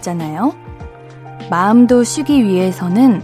[0.00, 0.54] 하잖아요.
[1.50, 3.22] 마음도 쉬기 위해서는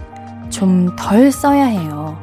[0.49, 2.17] 좀 덜 써야 해요.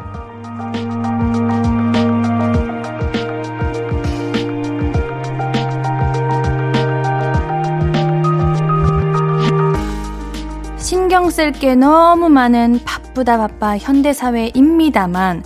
[10.77, 15.45] 신경 쓸 게 너무 많은 바쁘다 바빠 현대사회입니다만,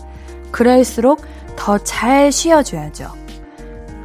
[0.50, 1.20] 그럴수록
[1.56, 3.12] 더 잘 쉬어줘야죠.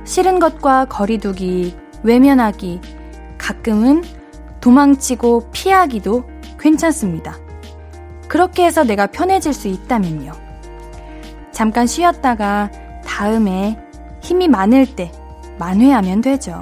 [0.05, 2.81] 싫은 것과 거리두기, 외면하기,
[3.37, 4.03] 가끔은
[4.63, 6.23] 도망치고 피하기도
[6.57, 7.37] 괜찮습니다.
[8.29, 10.31] 그렇게 해서 내가 편해질 수 있다면요.
[11.51, 12.71] 잠깐 쉬었다가
[13.05, 13.77] 다음에
[14.21, 15.11] 힘이 많을 때
[15.59, 16.61] 만회하면 되죠.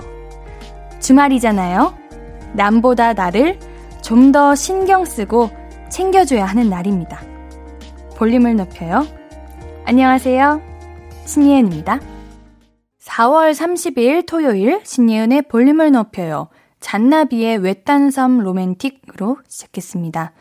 [0.99, 1.93] 주말이잖아요.
[2.53, 3.59] 남보다 나를
[4.01, 5.51] 좀 더 신경 쓰고
[5.89, 7.21] 챙겨줘야 하는 날입니다.
[8.17, 9.05] 볼륨을 높여요.
[9.85, 10.59] 안녕하세요.
[11.25, 11.99] 신예은입니다.
[12.99, 16.47] 4월 30일 토요일 신예은의 볼륨을 높여요.
[16.81, 20.33] 잔나비의 외딴섬 로맨틱으로 시작했습니다.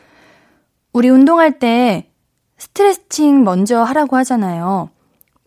[0.92, 2.10] 우리 운동할 때
[2.58, 4.90] 스트레칭 먼저 하라고 하잖아요.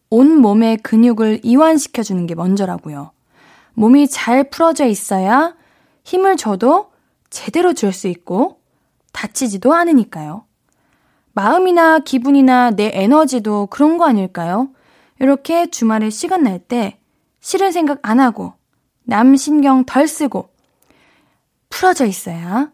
[0.10, 3.12] 온 몸의 근육을 이완시켜주는 게 먼저라고요.
[3.74, 5.56] 몸이 잘 풀어져 있어야
[6.04, 6.92] 힘을 줘도
[7.30, 8.60] 제대로 줄 수 있고
[9.12, 10.46] 다치지도 않으니까요.
[11.34, 14.70] 마음이나 기분이나 내 에너지도 그런 거 아닐까요?
[15.20, 17.00] 이렇게 주말에 시간 날 때
[17.42, 18.54] 싫은 생각 안 하고
[19.04, 20.50] 남 신경 덜 쓰고
[21.74, 22.72] 풀어져 있어야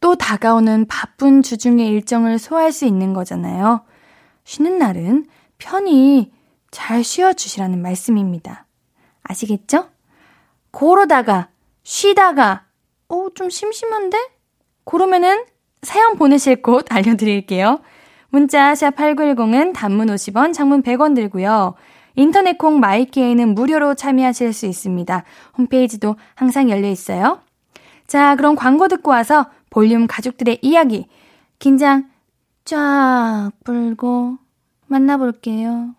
[0.00, 3.84] 또 다가오는 바쁜 주중의 일정을 소화할 수 있는 거잖아요.
[4.44, 6.30] 쉬는 날은 편히
[6.70, 8.66] 잘 쉬어주시라는 말씀입니다.
[9.22, 9.88] 아시겠죠?
[10.72, 11.48] 고러다가,
[11.84, 12.64] 쉬다가,
[13.08, 14.18] 오, 좀 심심한데?
[14.84, 15.46] 그러면은
[15.80, 17.80] 사연 보내실 곳 알려드릴게요.
[18.28, 21.74] 문자 샵 8910은 단문 50원, 장문 100원 들고요.
[22.14, 25.24] 인터넷 콩 마이키에는 무료로 참여하실 수 있습니다.
[25.56, 27.40] 홈페이지도 항상 열려 있어요.
[28.06, 31.06] 자, 그럼 광고 듣고 와서 볼륨 가족들의 이야기
[31.58, 32.08] 긴장
[32.64, 34.38] 쫙 풀고
[34.86, 35.94] 만나볼게요.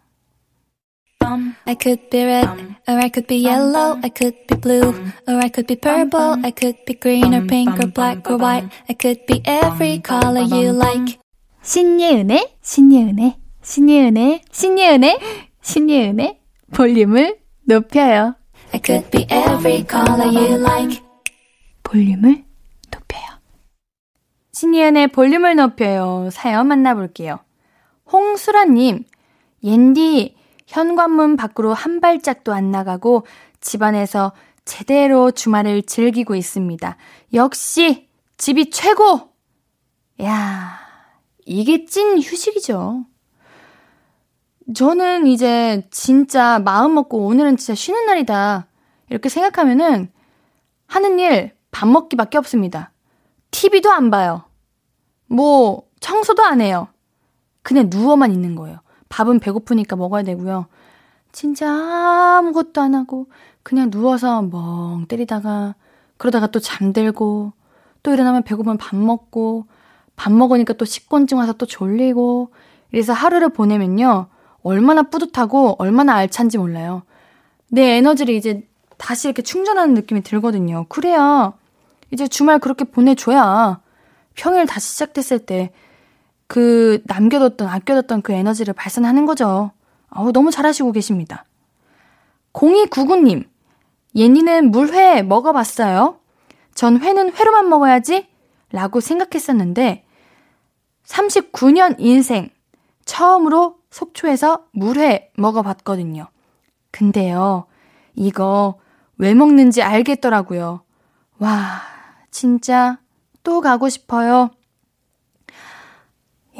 [1.65, 2.47] I could be red,
[2.87, 4.93] or I could be yellow, I could be blue,
[5.27, 8.69] or I could be purple, I could be green or pink or black or white,
[8.87, 11.17] I could be every color you like.
[11.63, 15.19] 신예은의, 신예은의, 신예은의, 신예은의,
[15.61, 16.39] 신예은의
[16.71, 18.35] 볼륨을 높여요.
[18.71, 21.04] I could be every color you like.
[21.95, 22.43] 볼륨을
[22.91, 23.23] 높여요.
[24.51, 26.29] 신예은의 볼륨을 높여요.
[26.29, 27.39] 사연 만나볼게요.
[28.11, 29.05] 홍수라님,
[29.63, 30.35] 옌디,
[30.67, 33.25] 현관문 밖으로 한 발짝도 안 나가고
[33.61, 34.33] 집안에서
[34.65, 36.97] 제대로 주말을 즐기고 있습니다.
[37.33, 39.29] 역시 집이 최고!
[40.21, 40.79] 야,
[41.45, 43.05] 이게 찐 휴식이죠.
[44.75, 48.67] 저는 이제 진짜 마음 먹고 오늘은 진짜 쉬는 날이다.
[49.09, 50.11] 이렇게 생각하면은
[50.87, 52.93] 하는 일 밥 먹기밖에 없습니다.
[53.51, 54.43] TV도 안 봐요.
[55.27, 56.87] 뭐 청소도 안 해요.
[57.63, 58.79] 그냥 누워만 있는 거예요.
[59.09, 60.67] 밥은 배고프니까 먹어야 되고요.
[61.33, 63.27] 진짜 아무것도 안 하고
[63.61, 65.75] 그냥 누워서 멍 때리다가
[66.15, 67.51] 그러다가 또 잠들고
[68.03, 69.65] 또 일어나면 배고프면 밥 먹고
[70.15, 72.53] 밥 먹으니까 또 식곤증 와서 또 졸리고
[72.93, 74.27] 이래서 하루를 보내면요.
[74.63, 77.03] 얼마나 뿌듯하고 얼마나 알찬지 몰라요.
[77.67, 78.65] 내 에너지를 이제
[78.97, 80.85] 다시 이렇게 충전하는 느낌이 들거든요.
[80.87, 81.51] 그래야
[82.15, 83.79] 이제 주말 그렇게 보내줘야
[84.33, 85.71] 평일 다시 시작됐을 때
[86.47, 89.71] 그 남겨뒀던, 아껴뒀던 그 에너지를 발산하는 거죠.
[90.09, 91.45] 어우, 너무 잘하시고 계십니다.
[92.53, 93.45] 0299님,
[94.15, 96.19] 예니는 물회 먹어봤어요?
[96.73, 98.27] 전 회는 회로만 먹어야지?
[98.71, 100.05] 라고 생각했었는데,
[101.05, 102.49] 39년 인생,
[103.05, 106.27] 처음으로 속초에서 물회 먹어봤거든요.
[106.91, 107.65] 근데요,
[108.15, 108.79] 이거
[109.17, 110.81] 왜 먹는지 알겠더라고요.
[111.39, 111.81] 와,
[112.35, 112.97] 진짜
[113.43, 114.49] 또 가고 싶어요.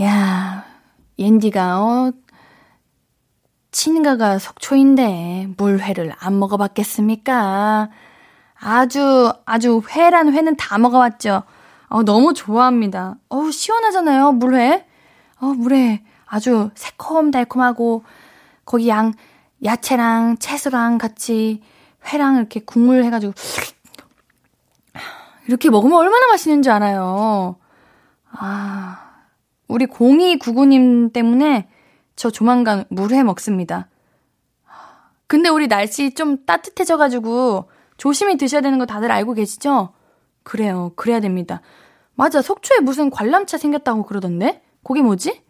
[0.02, 0.64] 야,
[1.20, 2.14] 옌디가, 어,
[3.72, 7.90] 친가가 속초인데 물회를 안 먹어봤겠습니까?
[8.58, 11.44] 아주, 아주 회란 회는 다 먹어봤죠.
[11.90, 13.18] 어, 너무 좋아합니다.
[13.28, 14.88] 어우, 시원하잖아요, 물회.
[15.42, 18.06] 어, 물회 아주 새콤달콤하고,
[18.64, 19.12] 거기 양,
[19.62, 21.62] 야채랑 채소랑 같이
[22.06, 23.34] 회랑 이렇게 국물 해가지고,
[25.48, 27.58] 이렇게 먹으면 얼마나 맛있는 줄 알아요.
[28.32, 29.26] 아,
[29.68, 31.70] 우리 0299님 때문에
[32.16, 33.88] 저 조만간 물회 먹습니다.
[35.28, 39.94] 근데 우리 날씨 좀 따뜻해져가지고 조심히 드셔야 되는 거 다들 알고 계시죠?
[40.44, 40.92] 그래요.
[40.96, 41.62] 그래야 됩니다.
[42.14, 42.42] 맞아.
[42.42, 44.62] 속초에 무슨 관람차 생겼다고 그러던데?
[44.84, 45.42] 거기 뭐지?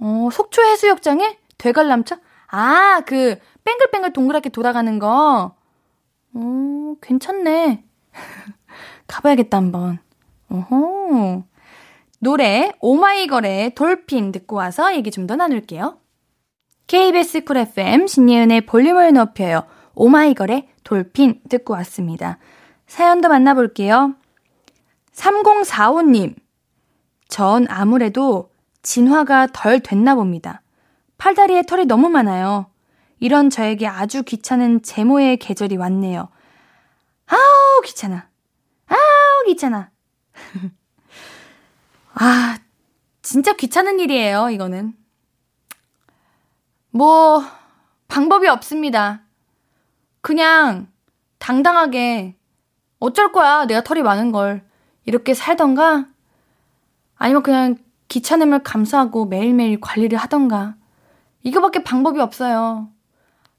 [0.00, 2.18] 어, 속초 해수욕장에 되관람차?
[2.48, 5.54] 아, 그 뺑글뺑글 동그랗게 돌아가는 거.
[6.34, 7.84] 어, 괜찮네.
[9.08, 9.98] 가봐야겠다, 한번.
[10.50, 11.42] 오호.
[12.20, 15.98] 노래 오마이걸의 돌핀 듣고 와서 얘기 좀 더 나눌게요.
[16.86, 19.66] KBS 쿨 FM 신예은의 볼륨을 높여요.
[19.94, 22.38] 오마이걸의 돌핀 듣고 왔습니다.
[22.86, 24.14] 사연도 만나볼게요.
[25.12, 26.34] 3045님.
[27.28, 28.50] 전 아무래도
[28.82, 30.62] 진화가 덜 됐나 봅니다.
[31.18, 32.66] 팔다리에 털이 너무 많아요.
[33.20, 36.28] 이런 저에게 아주 귀찮은 제모의 계절이 왔네요.
[37.26, 38.27] 아우, 귀찮아.
[38.88, 39.90] 아우, 귀찮아.
[42.14, 42.58] 아,
[43.22, 44.94] 진짜 귀찮은 일이에요, 이거는.
[46.90, 47.42] 뭐,
[48.08, 49.22] 방법이 없습니다.
[50.20, 50.88] 그냥
[51.38, 52.36] 당당하게
[52.98, 54.66] 어쩔 거야, 내가 털이 많은 걸.
[55.04, 56.06] 이렇게 살던가,
[57.16, 57.76] 아니면 그냥
[58.08, 60.76] 귀찮음을 감수하고 매일매일 관리를 하던가.
[61.42, 62.90] 이거밖에 방법이 없어요.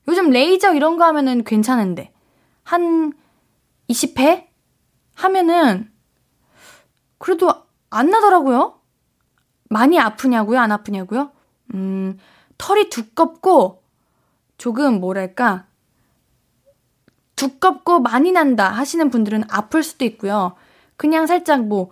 [0.07, 2.11] 요즘 레이저 이런 거 하면은 괜찮은데.
[2.63, 3.13] 한
[3.89, 4.48] 20회?
[5.19, 5.91] 하면은,
[7.17, 7.51] 그래도
[7.89, 8.79] 안 나더라고요.
[9.69, 10.59] 많이 아프냐고요?
[10.59, 11.31] 안 아프냐고요?
[11.73, 12.17] 음,
[12.57, 13.83] 털이 두껍고
[14.57, 15.65] 조금 뭐랄까
[17.35, 20.55] 두껍고 많이 난다 하시는 분들은 아플 수도 있고요.
[20.97, 21.91] 그냥 살짝 뭐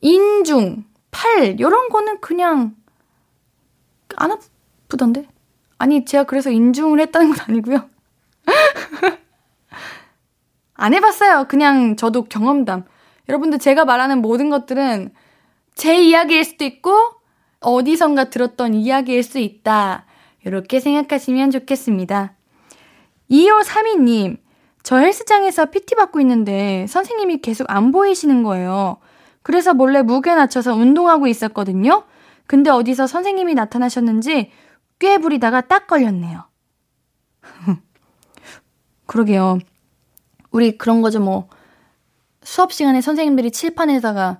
[0.00, 2.76] 인중, 팔 이런 거는 그냥
[4.16, 5.28] 안 아프던데.
[5.78, 7.88] 아니 제가 그래서 인중을 했다는 건 아니고요.
[10.76, 11.46] 안 해봤어요.
[11.48, 12.84] 그냥 저도 경험담.
[13.28, 15.10] 여러분들 제가 말하는 모든 것들은
[15.74, 16.92] 제 이야기일 수도 있고
[17.60, 20.06] 어디선가 들었던 이야기일 수 있다.
[20.44, 22.34] 이렇게 생각하시면 좋겠습니다.
[23.30, 24.38] 2532님,
[24.82, 28.98] 저 헬스장에서 PT 받고 있는데 선생님이 계속 안 보이시는 거예요.
[29.42, 32.04] 그래서 몰래 무게 낮춰서 운동하고 있었거든요.
[32.46, 34.52] 근데 어디서 선생님이 나타나셨는지
[34.98, 36.44] 꽤 부리다가 딱 걸렸네요.
[39.06, 39.58] 그러게요.
[40.56, 41.48] 우리 그런 거죠, 뭐.
[42.42, 44.38] 수업 시간에 선생님들이 칠판에다가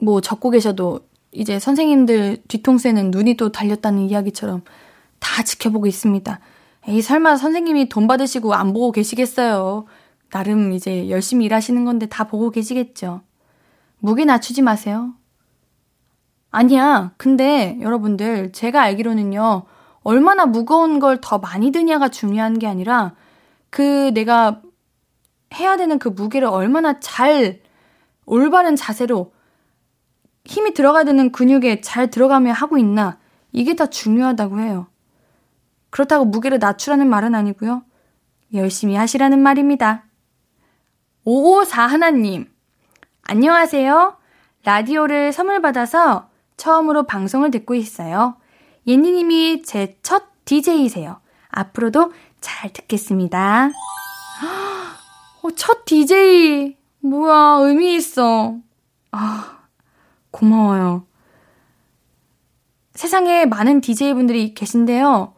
[0.00, 1.00] 뭐 적고 계셔도
[1.32, 4.62] 이제 선생님들 뒤통수에는 눈이 또 달렸다는 이야기처럼
[5.18, 6.38] 다 지켜보고 있습니다.
[6.86, 9.86] 에이, 설마 선생님이 돈 받으시고 안 보고 계시겠어요.
[10.30, 13.22] 나름 이제 열심히 일하시는 건데 다 보고 계시겠죠.
[13.98, 15.14] 무게 낮추지 마세요.
[16.52, 17.12] 아니야.
[17.16, 19.64] 근데 여러분들, 제가 알기로는요,
[20.04, 23.14] 얼마나 무거운 걸 더 많이 드냐가 중요한 게 아니라,
[23.68, 24.62] 그 내가
[25.54, 27.60] 해야 되는 그 무게를 얼마나 잘,
[28.26, 29.32] 올바른 자세로
[30.44, 33.18] 힘이 들어가야 되는 근육에 잘 들어가며 하고 있나,
[33.52, 34.86] 이게 더 중요하다고 해요.
[35.90, 37.82] 그렇다고 무게를 낮추라는 말은 아니고요.
[38.54, 40.04] 열심히 하시라는 말입니다.
[41.24, 42.50] 554 하나님,
[43.22, 44.16] 안녕하세요.
[44.64, 48.36] 라디오를 선물 받아서 처음으로 방송을 듣고 있어요.
[48.86, 51.20] 예니님이 제 첫 DJ이세요.
[51.50, 53.70] 앞으로도 잘 듣겠습니다.
[55.42, 56.76] 어, 첫 DJ.
[57.00, 58.56] 뭐야, 의미 있어.
[59.12, 59.58] 아,
[60.30, 61.06] 고마워요.
[62.94, 65.34] 세상에 많은 DJ분들이 계신데요.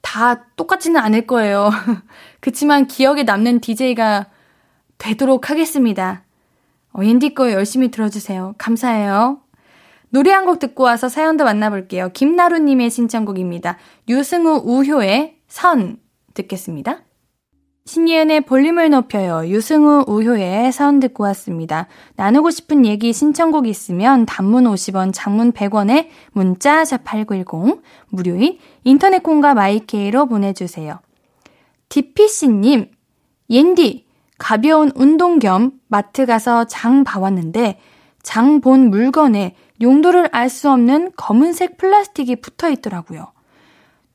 [0.00, 1.70] 다 똑같지는 않을 거예요.
[2.40, 4.26] 그치만 기억에 남는 DJ가
[4.98, 6.22] 되도록 하겠습니다.
[6.92, 8.54] 어, 옌디 거 열심히 들어주세요.
[8.58, 9.40] 감사해요.
[10.10, 12.10] 노래 한 곡 듣고 와서 사연도 만나볼게요.
[12.12, 13.76] 김나루님의 신청곡입니다.
[14.08, 15.98] 유승우 우효의 선
[16.34, 17.05] 듣겠습니다.
[17.86, 19.48] 신예은의 볼륨을 높여요.
[19.48, 21.86] 유승우 우효의 사운 듣고 왔습니다.
[22.16, 30.26] 나누고 싶은 얘기 신청곡 있으면 단문 50원, 장문 100원에 문자 샵8910 무료인 인터넷 콩과 마이케이로
[30.26, 30.98] 보내주세요.
[31.88, 32.90] 디피씨님,
[33.50, 34.04] 옌디
[34.36, 37.78] 가벼운 운동 겸 마트 가서 장 봐왔는데
[38.24, 43.28] 장 본 물건에 용도를 알 수 없는 검은색 플라스틱이 붙어 있더라고요.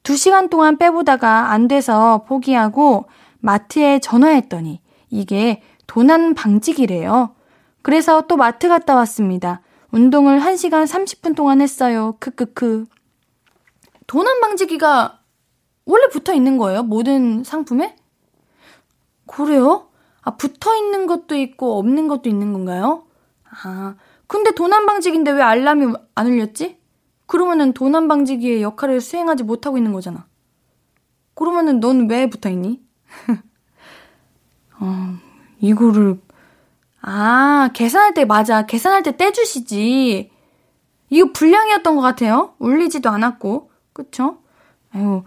[0.03, 3.05] 두 시간 동안 빼보다가 안 돼서 포기하고
[3.41, 7.35] 마트에 전화했더니 이게 도난 방지기래요.
[7.81, 9.61] 그래서 또 마트 갔다 왔습니다.
[9.91, 12.15] 운동을 1시간 30분 동안 했어요.
[12.19, 12.85] 크크크.
[14.07, 15.19] 도난 방지기가
[15.85, 16.83] 원래 붙어 있는 거예요?
[16.83, 17.95] 모든 상품에?
[19.27, 19.89] 그래요?
[20.21, 23.05] 아, 붙어 있는 것도 있고 없는 것도 있는 건가요?
[23.63, 23.95] 아,
[24.27, 26.79] 근데 도난 방지기인데 왜 알람이 안 울렸지?
[27.25, 30.25] 그러면은 도난 방지기의 역할을 수행하지 못하고 있는 거잖아.
[31.33, 32.81] 그러면은 넌 왜 붙어 있니?
[34.79, 35.15] 어,
[35.59, 36.19] 이거를,
[37.01, 38.65] 아, 계산할 때, 맞아.
[38.65, 40.31] 계산할 때 떼주시지.
[41.09, 42.53] 이거 불량이었던 것 같아요.
[42.59, 43.71] 울리지도 않았고.
[43.93, 44.37] 그쵸?
[44.93, 45.23] 아유,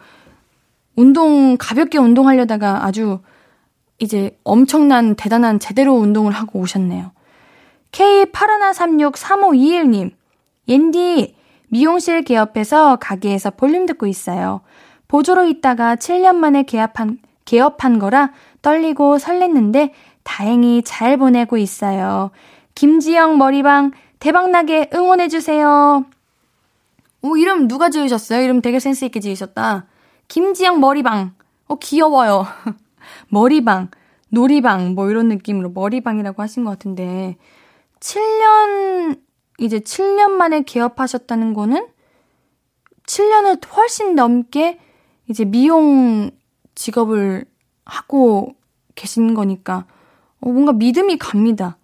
[0.97, 3.21] 운동, 가볍게 운동하려다가 아주
[3.99, 7.13] 이제 엄청난 대단한 제대로 운동을 하고 오셨네요.
[7.93, 10.13] K81363521님,
[10.69, 11.37] 옌디,
[11.69, 14.63] 미용실 개업해서 가게에서 볼륨 듣고 있어요.
[15.09, 18.33] 보조로 있다가 7년 만에 개업한, 개업한 거라
[18.63, 19.91] 떨리고 설렜는데
[20.23, 22.31] 다행히 잘 보내고 있어요.
[22.75, 26.07] 김지영 머리방 대박나게 응원해주세요.
[27.23, 28.43] 오, 이름 누가 지으셨어요?
[28.43, 29.87] 이름 되게 센스있게 지으셨다.
[30.29, 31.35] 김지영 머리방.
[31.67, 32.47] 어, 귀여워요.
[33.29, 33.89] 머리방,
[34.29, 37.37] 놀이방, 뭐 이런 느낌으로 머리방이라고 하신 것 같은데,
[38.01, 39.19] 7년,
[39.59, 41.87] 이제 7년 만에 개업하셨다는 거는
[43.07, 44.79] 7년을 훨씬 넘게
[45.29, 46.31] 이제 미용
[46.75, 47.45] 직업을
[47.85, 48.55] 하고
[48.95, 49.87] 계신 거니까,
[50.41, 51.77] 어, 뭔가 믿음이 갑니다.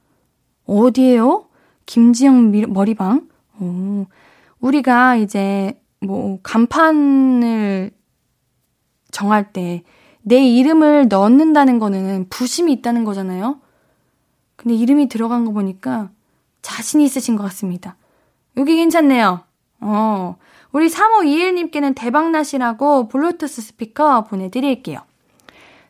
[0.66, 1.47] 어디에요?
[1.87, 3.28] 김지영 미, 머리방?
[3.61, 4.06] 오,
[4.61, 7.90] 우리가 이제 뭐 간판을
[9.11, 9.82] 정할 때
[10.23, 13.61] 내 이름을 넣는다는 거는 부심이 있다는 거잖아요.
[14.56, 16.11] 근데 이름이 들어간 거 보니까
[16.62, 17.97] 자신 있으신 것 같습니다.
[18.56, 19.40] 여기 괜찮네요.
[19.80, 20.37] 어.
[20.72, 25.00] 우리 3521님께는 대박나시라고 블루투스 스피커 보내드릴게요.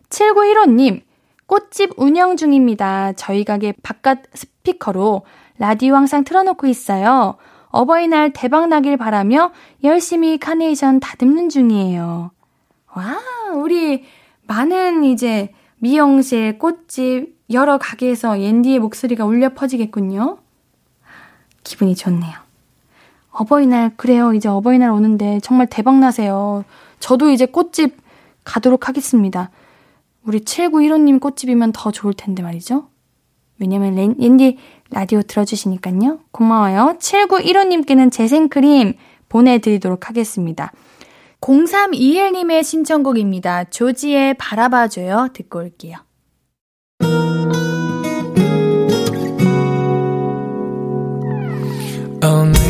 [0.09, 1.03] 7915님,
[1.47, 3.13] 꽃집 운영 중입니다.
[3.13, 5.23] 저희 가게 바깥 스피커로
[5.59, 7.37] 라디오 항상 틀어놓고 있어요.
[7.69, 9.53] 어버이날 대박 나길 바라며
[9.85, 12.33] 열심히 카네이션 다듬는 중이에요.
[12.95, 13.19] 와,
[13.55, 14.05] 우리
[14.47, 20.39] 많은 이제 미용실, 꽃집, 여러 가게에서 옌디의 목소리가 울려 퍼지겠군요.
[21.63, 22.50] 기분이 좋네요.
[23.41, 24.35] 어버이날, 그래요.
[24.35, 26.63] 이제 어버이날 오는데 정말 대박 나세요.
[26.99, 27.97] 저도 이제 꽃집
[28.45, 29.51] 가도록 하겠습니다.
[30.25, 32.89] 우리 7915님 꽃집이면 더 좋을 텐데 말이죠.
[33.59, 34.59] 왜냐면 옌디
[34.91, 36.19] 라디오 들어주시니까요.
[36.33, 36.97] 고마워요.
[36.99, 38.95] 7915님께는 재생크림
[39.31, 40.73] 보내드리도록 하겠습니다.
[41.41, 43.65] 0321님의 신청곡입니다.
[43.65, 45.29] 조지의 바라봐줘요.
[45.33, 45.97] 듣고 올게요.
[52.23, 52.70] 오늘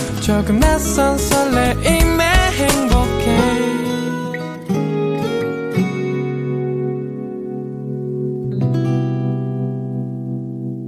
[0.31, 2.23] 조금 낯선 설레임에
[2.55, 3.25] 행복해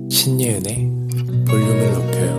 [0.10, 0.92] 신예은의
[1.46, 2.32] 볼륨을 높여요.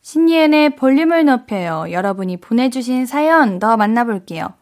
[0.00, 1.92] 신예은의 볼륨을 높여요.
[1.92, 4.54] 여러분이 보내주신 사연 더 만나볼게요.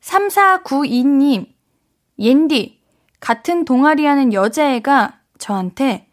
[0.00, 1.46] 3492님,
[2.18, 2.80] 옌디,
[3.20, 6.08] 같은 동아리 하는 여자애가 저한테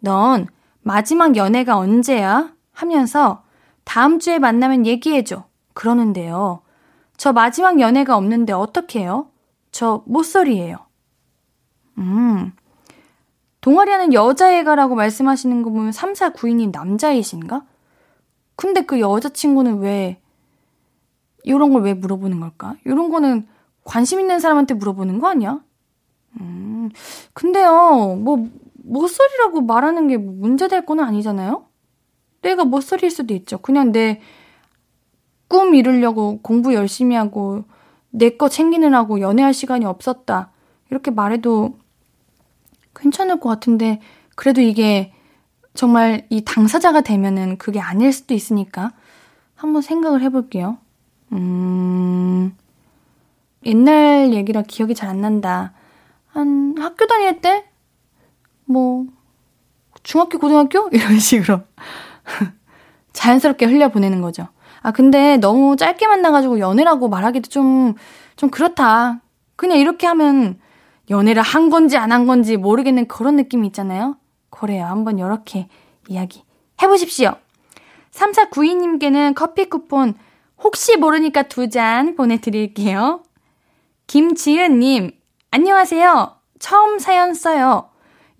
[0.00, 0.46] 넌
[0.82, 2.52] 마지막 연애가 언제야?
[2.72, 3.42] 하면서
[3.84, 5.44] 다음 주에 만나면 얘기해줘.
[5.74, 6.62] 그러는데요.
[7.16, 9.28] 저 마지막 연애가 없는데 어떡해요?
[9.72, 10.76] 저 모쏠이에요.
[11.98, 12.52] 음.
[13.60, 17.62] 동아리 하는 여자애가라고 말씀하시는 거 보면 3, 4, 9인이 남자이신가?
[18.56, 20.18] 근데 그 여자친구는 왜,
[21.44, 22.76] 이런 걸 왜 물어보는 걸까?
[22.84, 23.46] 이런 거는
[23.84, 25.60] 관심 있는 사람한테 물어보는 거 아니야?
[26.40, 26.90] 음,
[27.34, 28.48] 근데요, 뭐,
[28.90, 31.66] 모쏠이라고 말하는 게 문제될 거는 아니잖아요?
[32.42, 33.58] 내가 모쏠일 수도 있죠.
[33.58, 34.20] 그냥 내
[35.48, 37.64] 꿈 이루려고 공부 열심히 하고,
[38.10, 40.52] 내 거 챙기느라고 연애할 시간이 없었다.
[40.90, 41.78] 이렇게 말해도
[42.94, 44.00] 괜찮을 것 같은데,
[44.36, 45.12] 그래도 이게
[45.74, 48.92] 정말 이 당사자가 되면은 그게 아닐 수도 있으니까
[49.56, 50.78] 한번 생각을 해볼게요.
[51.32, 52.56] 음,
[53.66, 55.72] 옛날 얘기라 기억이 잘 안 난다.
[56.28, 57.69] 한 학교 다닐 때?
[58.72, 59.04] 뭐,
[60.02, 60.88] 중학교, 고등학교?
[60.92, 61.60] 이런 식으로.
[63.12, 64.48] 자연스럽게 흘려보내는 거죠.
[64.82, 67.94] 아, 근데 너무 짧게 만나가지고 연애라고 말하기도 좀,
[68.36, 69.20] 좀 그렇다.
[69.56, 70.58] 그냥 이렇게 하면
[71.10, 74.16] 연애를 한 건지 안 한 건지 모르겠는 그런 느낌이 있잖아요.
[74.48, 74.86] 그래요.
[74.86, 75.68] 한번 이렇게
[76.08, 76.44] 이야기
[76.80, 77.34] 해보십시오.
[78.12, 80.14] 3492님께는 커피 쿠폰
[80.62, 83.22] 혹시 모르니까 두 잔 보내드릴게요.
[84.06, 85.10] 김지은님,
[85.50, 86.36] 안녕하세요.
[86.58, 87.89] 처음 사연 써요.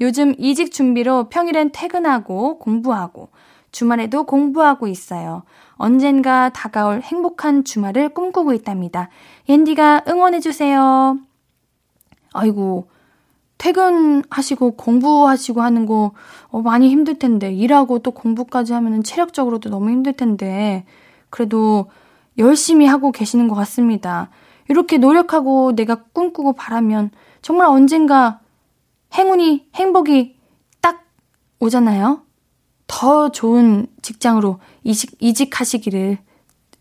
[0.00, 3.28] 요즘 이직 준비로 평일엔 퇴근하고 공부하고
[3.72, 5.42] 주말에도 공부하고 있어요.
[5.74, 9.08] 언젠가 다가올 행복한 주말을 꿈꾸고 있답니다.
[9.48, 11.18] 옌디가 응원해주세요.
[12.32, 12.88] 아이고,
[13.58, 16.12] 퇴근하시고 공부하시고 하는 거
[16.48, 20.84] 어, 많이 힘들 텐데, 일하고 또 공부까지 하면은 체력적으로도 너무 힘들 텐데,
[21.28, 21.90] 그래도
[22.38, 24.30] 열심히 하고 계시는 것 같습니다.
[24.68, 27.10] 이렇게 노력하고 내가 꿈꾸고 바라면
[27.42, 28.40] 정말 언젠가
[29.14, 30.36] 행운이, 행복이
[30.80, 31.04] 딱
[31.58, 32.22] 오잖아요?
[32.86, 36.18] 더 좋은 직장으로 이직, 이직하시기를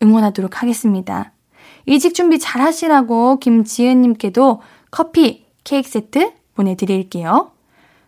[0.02, 1.34] 응원하도록 하겠습니다.
[1.86, 7.52] 이직 준비 잘 하시라고 김지은님께도 커피 케이크 세트 보내드릴게요.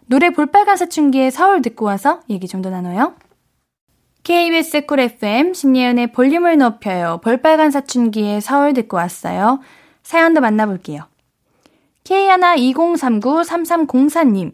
[0.05, 3.15] 노래 볼빨간 사춘기의 서울 듣고 와서 얘기 좀 더 나눠요.
[4.23, 7.19] KBS 쿨 FM 신예은의 볼륨을 높여요.
[7.23, 9.59] 볼빨간 사춘기의 서울 듣고 왔어요.
[10.03, 11.10] 사연도 만나볼게요.
[12.03, 14.53] K120393304님,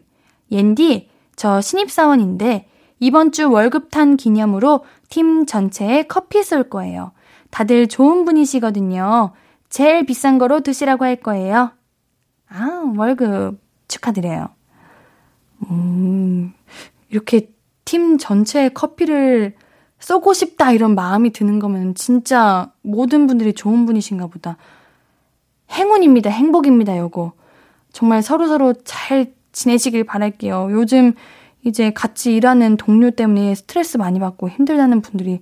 [0.50, 2.68] 옌디, 저 신입사원인데
[3.00, 7.12] 이번 주 월급 탄 기념으로 팀 전체에 커피 쏠 거예요.
[7.50, 9.32] 다들 좋은 분이시거든요.
[9.68, 11.72] 제일 비싼 거로 드시라고 할 거예요.
[12.48, 14.48] 아, 월급 축하드려요.
[15.70, 16.52] 음,
[17.08, 17.50] 이렇게
[17.84, 19.54] 팀 전체에 커피를
[19.98, 24.56] 쏘고 싶다 이런 마음이 드는 거면 진짜 모든 분들이 좋은 분이신가 보다.
[25.70, 26.30] 행운입니다.
[26.30, 26.96] 행복입니다.
[26.98, 27.32] 요거.
[27.92, 30.68] 정말 서로서로 잘 지내시길 바랄게요.
[30.72, 31.14] 요즘
[31.64, 35.40] 이제 같이 일하는 동료 때문에 스트레스 많이 받고 힘들다는 분들이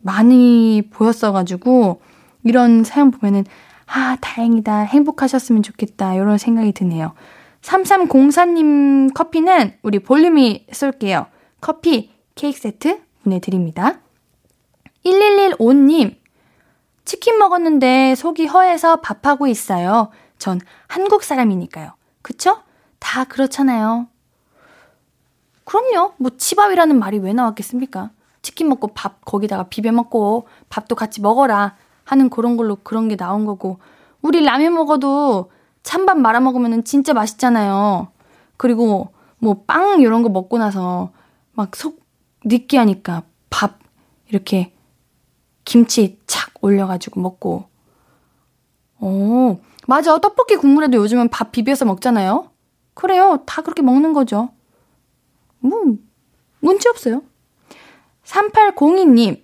[0.00, 2.00] 많이 보였어가지고
[2.44, 3.44] 이런 사연 보면은
[3.86, 4.80] 아, 다행이다.
[4.82, 6.14] 행복하셨으면 좋겠다.
[6.14, 7.14] 이런 생각이 드네요.
[7.62, 11.26] 3304님 커피는 우리 볼륨이 쏠게요.
[11.60, 14.00] 커피 케이크 세트 보내드립니다.
[15.04, 16.16] 1115님,
[17.04, 20.10] 치킨 먹었는데 속이 허해서 밥하고 있어요.
[20.38, 21.92] 전 한국 사람이니까요.
[22.22, 22.62] 그쵸?
[22.98, 24.08] 다 그렇잖아요.
[25.64, 26.14] 그럼요.
[26.18, 28.10] 뭐 치밥이라는 말이 왜 나왔겠습니까?
[28.42, 33.44] 치킨 먹고 밥 거기다가 비벼 먹고 밥도 같이 먹어라 하는 그런 걸로 그런 게 나온
[33.44, 33.78] 거고
[34.22, 35.50] 우리 라면 먹어도
[35.82, 38.08] 찬밥 말아 먹으면 진짜 맛있잖아요.
[38.56, 41.12] 그리고 뭐 빵 이런 거 먹고 나서
[41.52, 42.00] 막 속
[42.44, 43.78] 느끼하니까 밥
[44.28, 44.72] 이렇게
[45.64, 47.66] 김치 착 올려가지고 먹고.
[49.00, 50.18] 어, 맞아.
[50.18, 52.50] 떡볶이 국물에도 요즘은 밥 비벼서 먹잖아요.
[52.92, 53.42] 그래요.
[53.46, 54.50] 다 그렇게 먹는 거죠.
[55.60, 55.80] 뭐,
[56.60, 57.22] 문제 없어요.
[58.22, 59.40] 3802님,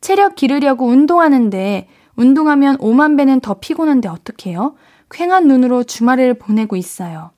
[0.00, 4.76] 체력 기르려고 운동하는데, 운동하면 5만 배는 더 피곤한데 어떡해요?
[5.10, 7.32] 쾌한 눈으로 주말을 보내고 있어요.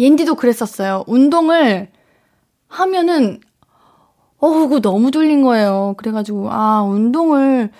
[0.00, 1.04] 옌디도 그랬었어요.
[1.06, 1.92] 운동을
[2.66, 3.38] 하면은
[4.38, 5.94] 어우, 너무 졸린 거예요.
[5.96, 7.70] 그래가지고, 아, 운동을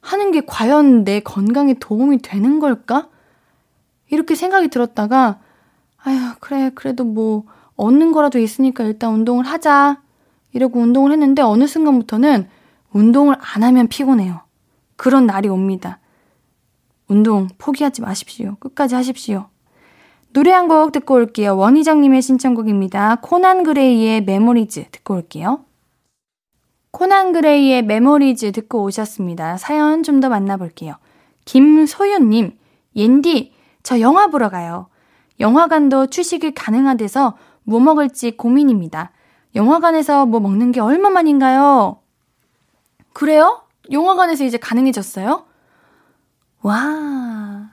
[0.00, 3.08] 하는 게 과연 내 건강에 도움이 되는 걸까?
[4.10, 5.38] 이렇게 생각이 들었다가,
[6.02, 7.44] 아휴, 그래, 그래도 뭐,
[7.76, 10.00] 얻는 거라도 있으니까 일단 운동을 하자.
[10.52, 12.48] 이러고 운동을 했는데, 어느 순간부터는
[12.92, 14.40] 운동을 안 하면 피곤해요.
[14.96, 15.98] 그런 날이 옵니다.
[17.08, 18.56] 운동 포기하지 마십시오.
[18.60, 19.48] 끝까지 하십시오.
[20.32, 21.56] 노래 한 곡 듣고 올게요.
[21.56, 23.16] 원희정님의 신청곡입니다.
[23.22, 25.64] 코난 그레이의 Memories 듣고 올게요.
[26.92, 29.56] 코난 그레이의 Memories 듣고 오셨습니다.
[29.58, 30.96] 사연 좀 더 만나볼게요.
[31.44, 32.58] 김소윤님,
[32.96, 34.88] 옌디, 저 영화 보러 가요.
[35.38, 39.12] 영화관도 취식이 가능하대서 뭐 먹을지 고민입니다.
[39.54, 42.00] 영화관에서 뭐 먹는 게 얼마만인가요?
[43.12, 43.62] 그래요?
[43.90, 45.46] 영화관에서 이제 가능해졌어요?
[46.62, 47.70] 와.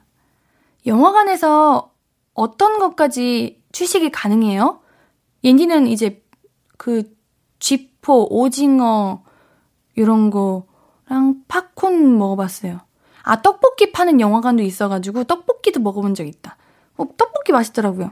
[0.85, 1.91] 영화관에서
[2.33, 4.79] 어떤 것까지 취식이 가능해요?
[5.43, 6.23] 옌디는 이제
[6.77, 7.03] 그
[7.59, 9.23] 쥐포, 오징어
[9.95, 12.79] 이런 거랑 팝콘 먹어봤어요.
[13.23, 16.55] 아 떡볶이 파는 영화관도 있어가지고 떡볶이도 먹어본 적 있다.
[16.97, 18.11] 어, 떡볶이 맛있더라고요.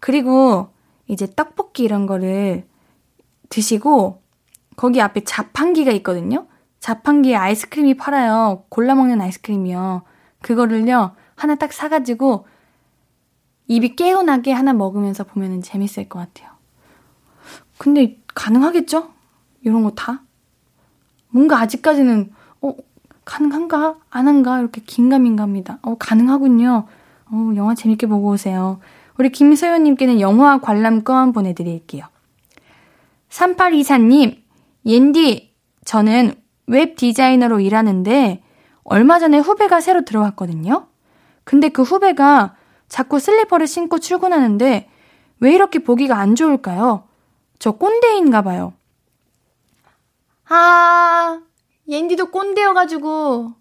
[0.00, 0.68] 그리고
[1.06, 2.66] 이제 떡볶이 이런 거를
[3.48, 4.22] 드시고
[4.76, 6.46] 거기 앞에 자판기가 있거든요.
[6.80, 8.64] 자판기에 아이스크림이 팔아요.
[8.68, 10.02] 골라 먹는 아이스크림이요.
[10.42, 12.46] 그거를요 하나 딱 사가지고
[13.66, 16.57] 입이 깨어나게 하나 먹으면서 보면은 재밌을 것 같아요.
[17.78, 19.10] 근데 가능하겠죠?
[19.62, 20.22] 이런 거 다?
[21.30, 22.74] 뭔가 아직까지는, 어,
[23.24, 23.96] 가능한가?
[24.10, 24.60] 안 한가?
[24.60, 25.78] 이렇게 긴가민가합니다.
[25.82, 26.86] 어, 가능하군요.
[27.30, 28.80] 어, 영화 재밌게 보고 오세요.
[29.18, 32.04] 우리 김서연님께는 영화 관람권 보내드릴게요.
[33.30, 34.38] 3824님,
[34.86, 35.52] 옌디,
[35.84, 36.34] 저는
[36.66, 38.42] 웹 디자이너로 일하는데,
[38.84, 40.86] 얼마 전에 후배가 새로 들어왔거든요?
[41.44, 42.54] 근데 그 후배가
[42.88, 44.88] 자꾸 슬리퍼를 신고 출근하는데,
[45.40, 47.07] 왜 이렇게 보기가 안 좋을까요?
[47.58, 48.72] 저 꼰대인가 봐요.
[50.48, 51.42] 아,
[51.88, 53.52] 옌디도 꼰대여가지고,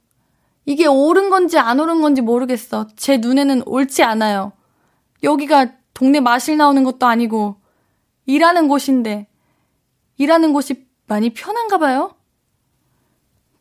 [0.65, 2.88] 이게 옳은 건지 안 옳은 건지 모르겠어.
[2.95, 4.53] 제 눈에는 옳지 않아요.
[5.23, 7.55] 여기가 동네 마실 나오는 것도 아니고,
[8.25, 9.27] 일하는 곳인데,
[10.17, 12.15] 일하는 곳이 많이 편한가 봐요?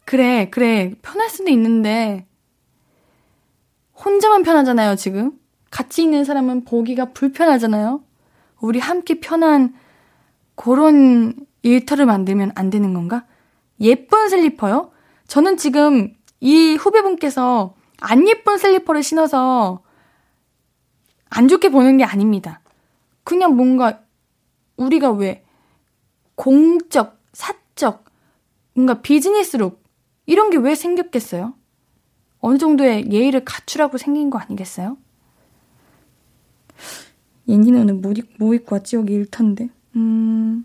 [0.04, 0.94] 그래, 그래.
[1.02, 2.26] 편할 수도 있는데,
[4.04, 5.32] 혼자만 편하잖아요, 지금.
[5.70, 8.02] 같이 있는 사람은 보기가 불편하잖아요.
[8.60, 9.74] 우리 함께 편한
[10.56, 13.24] 그런 일터를 만들면 안 되는 건가?
[13.80, 14.90] 예쁜 슬리퍼요?
[15.28, 19.82] 저는 지금 이 후배분께서 안 예쁜 슬리퍼를 신어서
[21.30, 22.60] 안 좋게 보는 게 아닙니다.
[23.24, 24.00] 그냥 뭔가
[24.76, 25.44] 우리가 왜
[26.34, 28.04] 공적, 사적,
[28.74, 29.82] 뭔가 비즈니스룩
[30.26, 31.54] 이런 게 왜 생겼겠어요?
[32.40, 34.96] 어느 정도의 예의를 갖추라고 생긴 거 아니겠어요?
[37.48, 38.96] 옌디는 오늘 뭐, 뭐 입고 왔지?
[38.96, 39.70] 여기 일터인데.
[39.96, 40.64] 음,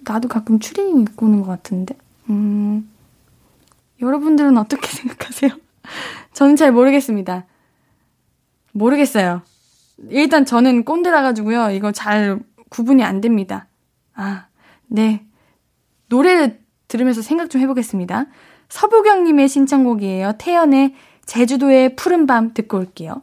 [0.00, 1.96] 나도 가끔 추리닝 입고 오는 것 같은데.
[2.30, 2.88] 음,
[4.00, 5.50] 여러분들은 어떻게 생각하세요?
[6.32, 7.44] 저는 잘 모르겠습니다.
[8.72, 9.42] 모르겠어요.
[10.08, 11.70] 일단 저는 꼰대라 가지고요.
[11.70, 13.66] 이거 잘 구분이 안 됩니다.
[14.14, 14.46] 아,
[14.86, 15.24] 네.
[16.08, 18.26] 노래를 들으면서 생각 좀 해보겠습니다.
[18.68, 20.32] 서부경님의 신청곡이에요.
[20.38, 20.94] 태연의
[21.26, 23.22] 제주도의 푸른 밤 듣고 올게요.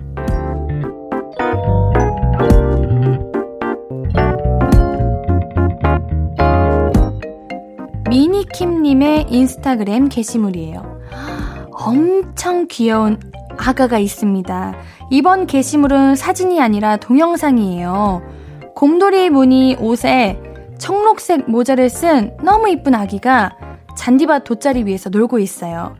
[8.21, 11.01] 미니킴님의 인스타그램 게시물이에요.
[11.71, 13.19] 엄청 귀여운
[13.57, 14.75] 아가가 있습니다.
[15.09, 18.21] 이번 게시물은 사진이 아니라 동영상이에요.
[18.75, 20.39] 곰돌이 무늬 옷에
[20.77, 23.57] 청록색 모자를 쓴 너무 이쁜 아기가
[23.97, 25.95] 잔디밭 돗자리 위에서 놀고 있어요.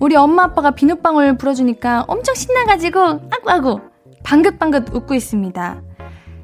[0.00, 3.80] 우리 엄마 아빠가 비눗방울 불어주니까 엄청 신나가지고 아구아구
[4.24, 5.82] 방긋방긋 웃고 있습니다.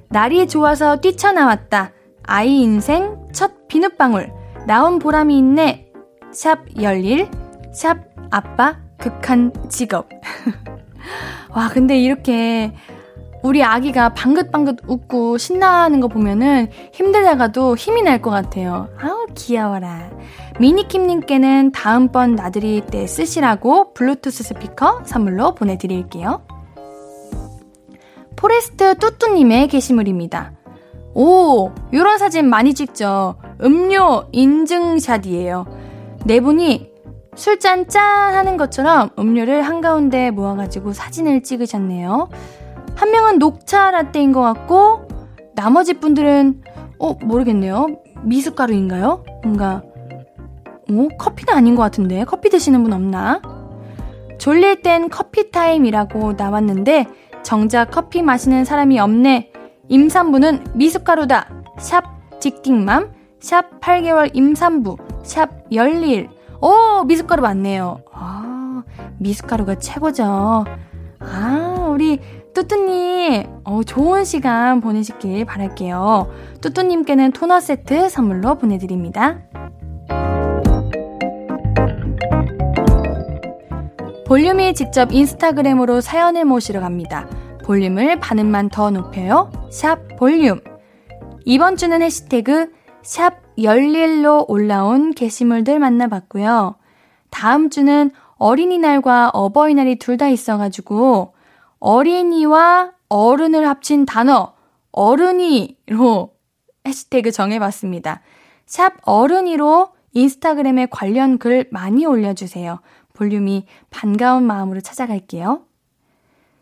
[0.09, 1.91] 날이 좋아서 뛰쳐나왔다.
[2.23, 4.36] 아이 인생 첫 비눗방울.
[4.67, 5.87] 나온 보람이 있네.
[6.33, 7.29] 샵 열일.
[7.73, 7.99] 샵
[8.31, 10.09] 아빠 극한 직업.
[11.55, 12.73] 와, 근데 이렇게
[13.43, 18.89] 우리 아기가 방긋방긋 웃고 신나는 거 보면은 힘들다가도 힘이 날 것 같아요.
[19.01, 20.11] 아우, 귀여워라.
[20.59, 26.43] 미니킴님께는 다음번 나들이 때 쓰시라고 블루투스 스피커 선물로 보내드릴게요.
[28.35, 30.53] 포레스트 뚜뚜님의 게시물입니다.
[31.19, 33.37] 오, 요런 사진 많이 찍죠.
[33.63, 35.65] 음료 인증샷이에요.
[36.27, 36.91] 네 분이
[37.35, 42.29] 술잔 짠 하는 것처럼 음료를 한가운데 모아가지고 사진을 찍으셨네요.
[42.97, 45.09] 한 명은 녹차 라떼인 것 같고,
[45.55, 46.63] 나머지 분들은,
[46.99, 47.87] 어, 모르겠네요.
[48.23, 49.25] 미숫가루인가요?
[49.43, 49.83] 뭔가,
[50.91, 52.25] 어, 커피는 아닌 것 같은데.
[52.25, 53.41] 커피 드시는 분 없나?
[54.37, 57.07] 졸릴 땐 커피 타임이라고 나왔는데,
[57.43, 59.53] 정작 커피 마시는 사람이 없네.
[59.89, 61.49] 임산부는 미숫가루다.
[61.79, 62.05] 샵
[62.41, 66.29] 직딩맘, 샵 8개월 임산부, 샵 열일.
[66.61, 68.01] 오, 미숫가루 맞네요.
[68.13, 68.83] 아,
[69.19, 70.65] 미숫가루가 최고죠.
[71.21, 72.19] 아, 우리
[72.55, 76.33] 뚜뚜님, 어, 좋은 시간 보내시길 바랄게요.
[76.63, 79.41] 뚜뚜님께는 토너 세트 선물로 보내드립니다.
[84.27, 87.29] 볼륨이 직접 인스타그램으로 사연을 모시러 갑니다.
[87.67, 89.51] 볼륨을 반음만 더 높여요.
[89.73, 90.61] 샵 볼륨.
[91.45, 96.77] 이번 주는 해시태그 샵 열일로 올라온 게시물들 만나봤고요.
[97.31, 101.35] 다음 주는 어린이날과 어버이날이 둘 다 있어가지고
[101.81, 104.55] 어린이와 어른을 합친 단어,
[104.93, 106.35] 어른이로
[106.87, 108.21] 해시태그 정해봤습니다.
[108.67, 112.79] 샵 어른이로 인스타그램에 관련 글 많이 올려주세요.
[113.13, 115.63] 볼륨이 반가운 마음으로 찾아갈게요.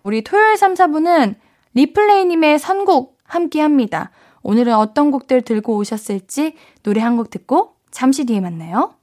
[0.05, 1.35] 우리 토요일 3, 4분은
[1.73, 4.11] 리플레이님의 선곡 함께 합니다.
[4.43, 8.95] 오늘은 어떤 곡들 들고 오셨을지 노래 한 곡 듣고 잠시 뒤에 만나요.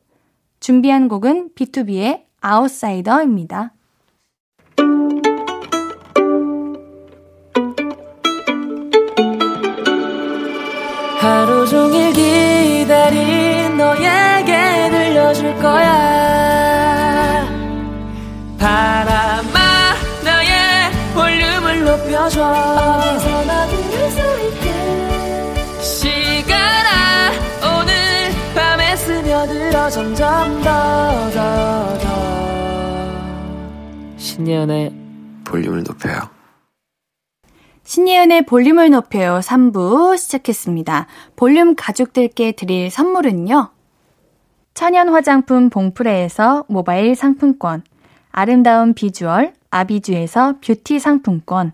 [0.60, 3.74] 준비한 곡은 B2B의 아웃사이더입니다.
[11.20, 16.11] 하루 종일 기다린 너에게 들려줄 거야
[22.12, 22.44] 높여줘.
[22.44, 24.68] 어디서나 들을 수 있게.
[25.82, 27.32] 시간아
[27.80, 27.94] 오늘
[28.54, 32.06] 밤에 스며들어 점점 더더 더.
[34.18, 34.94] 신예은의
[35.46, 36.20] 볼륨을 높여요.
[37.84, 39.40] 신예은의 볼륨을 높여요.
[39.40, 41.08] 3부 시작했습니다.
[41.36, 43.72] 볼륨 가족들께 드릴 선물은요.
[44.74, 47.84] 천연 화장품 봉프레에서 모바일 상품권,
[48.32, 51.74] 아름다운 비주얼 아비주에서 뷰티 상품권,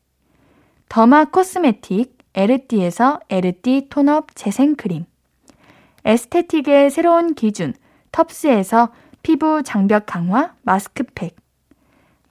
[0.91, 5.05] 더마 코스메틱 에르띠에서 에르띠 톤업 재생크림
[6.03, 7.73] 에스테틱의 새로운 기준
[8.11, 8.89] 텁스에서
[9.23, 11.37] 피부 장벽 강화 마스크팩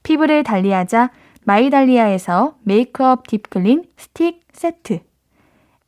[0.03, 1.11] 피부를 달리하자
[1.45, 5.01] 마이달리아에서 메이크업 딥클린 스틱 세트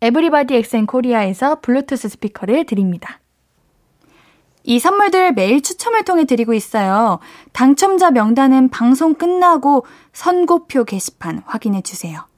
[0.00, 3.20] 에브리바디 엑센 코리아에서 블루투스 스피커를 드립니다.
[4.64, 7.18] 이 선물들 매일 추첨을 통해 드리고 있어요.
[7.52, 12.31] 당첨자 명단은 방송 끝나고 선곡표 게시판 확인해 주세요.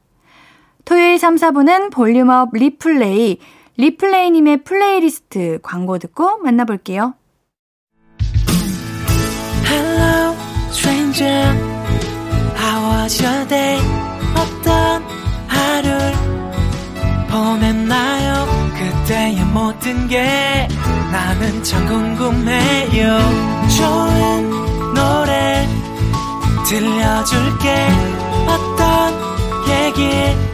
[0.85, 3.39] 토요일 3, 4분은 볼륨업 리플레이,
[3.77, 7.15] 리플레이님의 플레이리스트 광고 듣고 만나볼게요.
[9.67, 10.37] Hello,
[10.71, 11.53] stranger.
[12.57, 13.81] How was your day?
[14.37, 15.03] 어떤
[15.49, 16.13] 하루를
[17.31, 18.47] 보냈나요?
[18.75, 20.69] 그때의 모든 게
[21.11, 23.19] 나는 참 궁금해요.
[23.79, 24.51] 좋은
[24.95, 25.67] 노래
[26.69, 27.89] 들려줄게.
[28.47, 29.15] 어떤
[29.69, 30.54] 얘기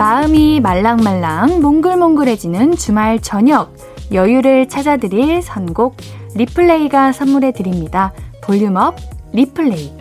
[0.00, 3.76] 마음이 말랑말랑 몽글몽글해지는 주말 저녁
[4.14, 5.98] 여유를 찾아드릴 선곡
[6.34, 8.14] 리플레이가 선물해 드립니다.
[8.42, 8.96] 볼륨업
[9.34, 9.92] 리플레이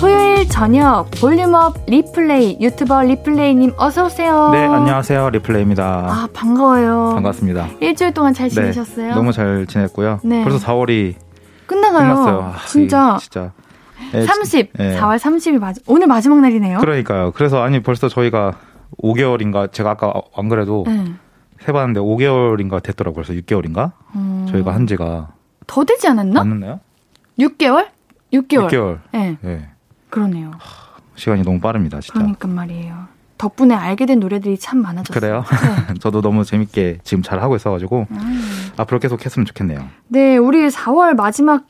[0.00, 4.50] 토요일 저녁 볼륨업 리플레이 유튜버 리플레이님 어서 오세요.
[4.50, 5.84] 네 안녕하세요 리플레이입니다.
[5.84, 7.12] 아 반가워요.
[7.14, 7.68] 반갑습니다.
[7.80, 9.08] 일주일 동안 잘 네, 지내셨어요?
[9.10, 10.18] 네, 너무 잘 지냈고요.
[10.24, 10.42] 네.
[10.42, 11.14] 벌써 4월이
[11.66, 12.14] 끝나가요.
[12.14, 12.52] 끝났어요.
[12.52, 13.16] 아, 진짜.
[13.20, 13.52] 진짜.
[14.14, 14.98] 네, 30, 네.
[14.98, 16.78] 4월 30일 마지, 오늘 마지막 날이네요.
[16.78, 17.32] 그러니까요.
[17.32, 18.58] 그래서 아니 벌써 저희가
[19.02, 21.04] 5개월인가 제가 아까 안 그래도 네.
[21.66, 23.24] 해봤는데 5개월인가 됐더라고요.
[23.24, 24.46] 그래서 6개월인가 음...
[24.50, 25.32] 저희가 한 지가
[25.66, 26.40] 더 되지 않았나?
[26.40, 26.80] 않았나요?
[27.38, 27.88] 6개월?
[28.32, 28.68] 6개월.
[28.68, 28.98] 6개월.
[29.12, 29.36] 네.
[29.40, 29.68] 네.
[30.10, 30.52] 그러네요.
[31.16, 32.14] 시간이 너무 빠릅니다, 진짜.
[32.14, 33.14] 그러니까 말이에요.
[33.38, 35.20] 덕분에 알게 된 노래들이 참 많아졌어요.
[35.20, 35.44] 그래요?
[35.88, 35.94] 네.
[36.00, 38.70] 저도 너무 재밌게 지금 잘 하고 있어가지고 음.
[38.76, 39.88] 앞으로 계속 했으면 좋겠네요.
[40.08, 41.66] 네, 우리 4월 마지막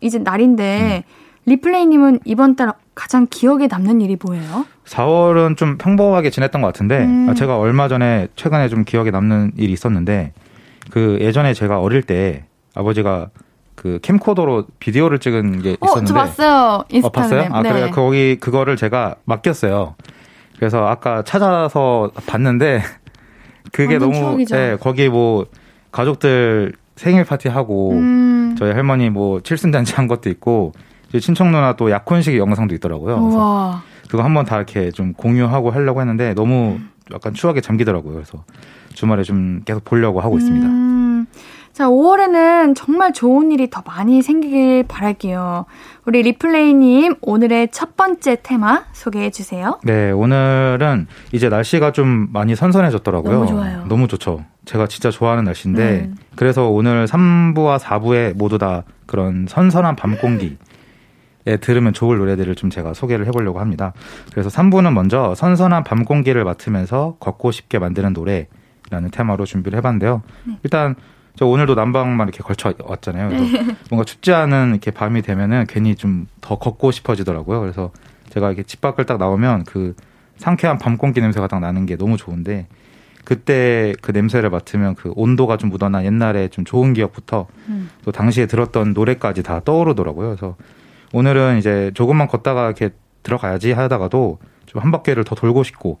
[0.00, 1.23] 이제 날인데 음.
[1.46, 4.66] 리플레이님은 이번 달 가장 기억에 남는 일이 뭐예요?
[4.86, 7.28] 4월은 좀 평범하게 지냈던 것 같은데 음.
[7.28, 10.32] 아, 제가 얼마 전에 최근에 좀 기억에 남는 일이 있었는데
[10.90, 13.30] 그 예전에 제가 어릴 때 아버지가
[13.74, 16.84] 그 캠코더로 비디오를 찍은 게 있었는데 어, 저 봤어요.
[16.90, 17.04] 인스타그램.
[17.04, 17.48] 어, 봤어요?
[17.52, 17.72] 아, 네.
[17.72, 17.90] 그래요.
[17.90, 19.96] 거기 그거를 제가 맡겼어요.
[20.56, 22.82] 그래서 아까 찾아서 봤는데
[23.72, 24.54] 그게 너무 추억이죠.
[24.56, 25.46] 네, 거기 뭐
[25.90, 28.54] 가족들 생일 파티 하고 음.
[28.58, 30.72] 저희 할머니 뭐 칠순 잔치 한 것도 있고
[31.20, 33.20] 친척 누나 또 약혼식 영상도 있더라고요.
[33.20, 36.78] 그래서 그거 한번 다 이렇게 좀 공유하고 하려고 했는데 너무
[37.12, 38.14] 약간 추억에 잠기더라고요.
[38.14, 38.44] 그래서
[38.94, 40.66] 주말에 좀 계속 보려고 하고 있습니다.
[40.66, 41.26] 음.
[41.74, 45.64] 자, 5월에는 정말 좋은 일이 더 많이 생기길 바랄게요.
[46.06, 49.80] 우리 리플레이님, 오늘의 첫 번째 테마 소개해 주세요.
[49.82, 53.32] 네, 오늘은 이제 날씨가 좀 많이 선선해졌더라고요.
[53.32, 53.84] 너무 좋아요.
[53.88, 54.44] 너무 좋죠.
[54.66, 56.16] 제가 진짜 좋아하는 날씨인데, 음.
[56.36, 60.56] 그래서 오늘 3부와 4부에 모두 다 그런 선선한 밤 공기, 에
[61.60, 63.92] 들으면 좋을 노래들을 좀 제가 소개를 해보려고 합니다.
[64.32, 70.22] 그래서 3부는 먼저 선선한 밤 공기를 맡으면서 걷고 싶게 만드는 노래라는 테마로 준비를 해봤는데요.
[70.44, 70.58] 네.
[70.62, 70.94] 일단
[71.36, 73.28] 저 오늘도 난방만 이렇게 걸쳐 왔잖아요.
[73.28, 73.38] 네.
[73.90, 77.60] 뭔가 춥지 않은 이렇게 밤이 되면은 괜히 좀 더 걷고 싶어지더라고요.
[77.60, 77.90] 그래서
[78.28, 79.94] 제가 이렇게 집 밖을 딱 나오면 그
[80.36, 82.66] 상쾌한 밤 공기 냄새가 딱 나는 게 너무 좋은데
[83.24, 87.88] 그때 그 냄새를 맡으면 그 온도가 좀 묻어난 옛날에 좀 좋은 기억부터 음.
[88.04, 90.28] 또 당시에 들었던 노래까지 다 떠오르더라고요.
[90.28, 90.56] 그래서
[91.14, 92.90] 오늘은 이제 조금만 걷다가 이렇게
[93.22, 95.98] 들어가야지 하다가도 좀 한 바퀴를 더 돌고 싶고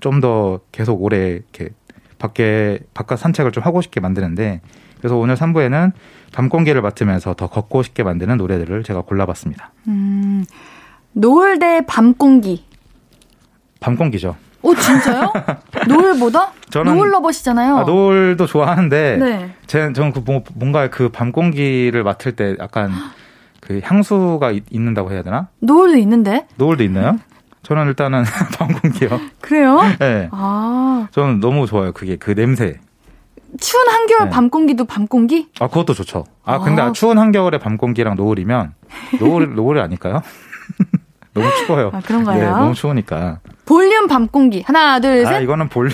[0.00, 1.68] 좀 더 계속 오래 이렇게
[2.18, 4.60] 밖에 바깥 산책을 좀 하고 싶게 만드는데
[4.98, 5.92] 그래서 오늘 3부에는
[6.32, 9.70] 밤 공기를 맡으면서 더 걷고 싶게 만드는 노래들을 제가 골라봤습니다.
[9.86, 10.44] 음,
[11.12, 12.64] 노을 대밤 공기.
[13.78, 14.34] 밤 공기죠.
[14.62, 15.32] 오 진짜요?
[15.86, 16.50] 노을보다?
[16.70, 17.76] 저는 노을 러버시잖아요.
[17.78, 19.50] 아, 노을도 좋아하는데 네.
[19.68, 22.90] 제, 저는 그 뭐, 뭔가 그 밤 공기를 맡을 때 약간
[23.60, 25.48] 그 향수가 있, 는다고 해야 되나?
[25.60, 26.46] 노을도 있는데?
[26.56, 27.18] 노을도 있나요?
[27.62, 28.24] 저는 일단은
[28.58, 29.20] 밤 공기요.
[29.40, 29.80] 그래요?
[29.98, 30.28] 네.
[30.32, 31.08] 아.
[31.10, 31.92] 저는 너무 좋아요.
[31.92, 32.78] 그게 그 냄새.
[33.60, 34.30] 추운 한겨울 네.
[34.30, 35.48] 밤 공기도 밤 공기?
[35.60, 36.24] 아, 그것도 좋죠.
[36.44, 36.92] 아, 근데 아.
[36.92, 38.74] 추운 한겨울의 밤 공기랑 노을이면
[39.20, 40.22] 노을 노을이 아닐까요?
[41.34, 41.90] 너무 추워요.
[41.94, 42.38] 아, 그런가요?
[42.42, 43.40] 네, 너무 추우니까.
[43.64, 44.62] 볼륨 밤 공기.
[44.62, 45.34] 하나, 둘, 셋.
[45.34, 45.92] 아, 이거는 볼륨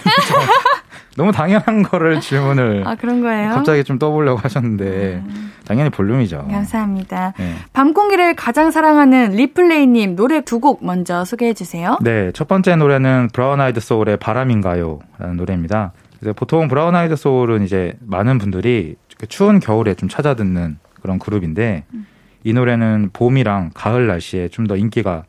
[1.16, 3.50] 너무 당연한 거를 질문을 아, 그런 거예요?
[3.50, 5.53] 갑자기 좀 떠보려고 하셨는데 음.
[5.64, 6.48] 당연히 볼륨이죠.
[6.50, 7.33] 감사합니다.
[7.38, 7.55] 네.
[7.72, 11.98] 밤 공기를 가장 사랑하는 리플레이님 노래 두 곡 먼저 소개해 주세요.
[12.00, 15.92] 네, 첫 번째 노래는 브라운 아이드 소울의 바람인가요라는 노래입니다.
[16.37, 18.96] 보통 브라운 아이드 소울은 이제 많은 분들이
[19.29, 21.85] 추운 겨울에 좀 찾아 듣는 그런 그룹인데
[22.44, 25.24] 이 노래는 봄이랑 가을 날씨에 좀 더 인기가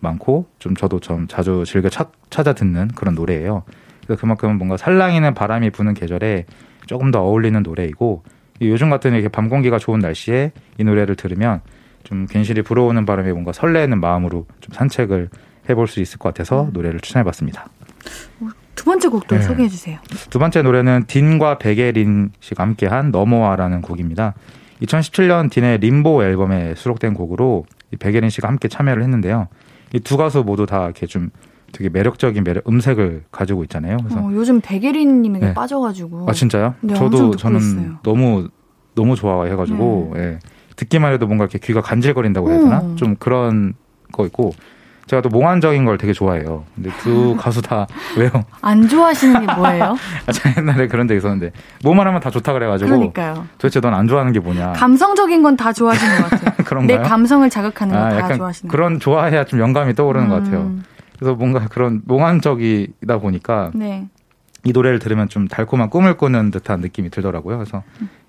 [0.00, 3.62] 많고 좀 저도 좀 자주 즐겨 찾, 찾아 듣는 그런 노래예요.
[4.06, 6.46] 그래서 그만큼 뭔가 살랑이는 바람이 부는 계절에
[6.86, 8.22] 조금 더 어울리는 노래이고
[8.60, 11.60] 이 요즘 같은 이렇게 밤 공기가 좋은 날씨에 이 노래를 들으면
[12.04, 15.30] 좀 괜시리 불어오는 바람에 뭔가 설레는 마음으로 좀 산책을
[15.68, 17.68] 해볼 수 있을 것 같아서 노래를 추천해봤습니다.
[18.74, 19.42] 두 번째 곡도 네.
[19.42, 19.98] 소개해 주세요.
[20.30, 24.34] 두 번째 노래는 딘과 베게린 씨가 함께한 넘어와라는 곡입니다.
[24.82, 29.46] 2017년 딘의 림보 앨범에 수록된 곡으로 이 베게린 씨가 함께 참여를 했는데요.
[29.94, 31.30] 이 두 가수 모두 다 이렇게 좀
[31.72, 33.96] 되게 매력적인 매력 음색을 가지고 있잖아요.
[33.98, 35.54] 그래서 어, 요즘 백예린님에게 네.
[35.54, 36.26] 빠져가지고.
[36.28, 36.74] 아 진짜요?
[36.80, 37.90] 네, 저도 저는 있어요.
[38.02, 38.48] 너무
[38.94, 40.38] 너무 좋아해가지고 예.
[40.76, 42.64] 듣기만 해도 뭔가 이렇게 귀가 간질거린다고 해야 음.
[42.64, 42.82] 되나?
[42.96, 43.74] 좀 그런
[44.12, 44.52] 거 있고
[45.06, 46.64] 제가 또 몽환적인 걸 되게 좋아해요.
[46.74, 47.86] 근데 두 가수 다
[48.18, 48.30] 왜요?
[48.60, 49.96] 안 좋아하시는 게 뭐예요?
[50.26, 53.46] 아, 제가 옛날에 그런 데 있었는데 뭐만 하면 다 좋다 그래가지고 그러니까요.
[53.58, 54.72] 도대체 넌 안 좋아하는 게 뭐냐?
[54.72, 56.54] 감성적인 건 다 좋아하시는 것 같아요.
[56.64, 56.98] 그런가요?
[57.02, 60.70] 내 감성을 자극하는 거 아, 다 좋아하시는 것 그런 좋아해야 좀 영감이 떠오르는 것 같아요.
[61.22, 64.08] 음, 그래서 뭔가 그런 몽환적이다 보니까 네.
[64.64, 67.58] 이 노래를 들으면 좀 달콤한 꿈을 꾸는 듯한 느낌이 들더라고요.
[67.58, 67.82] 그래서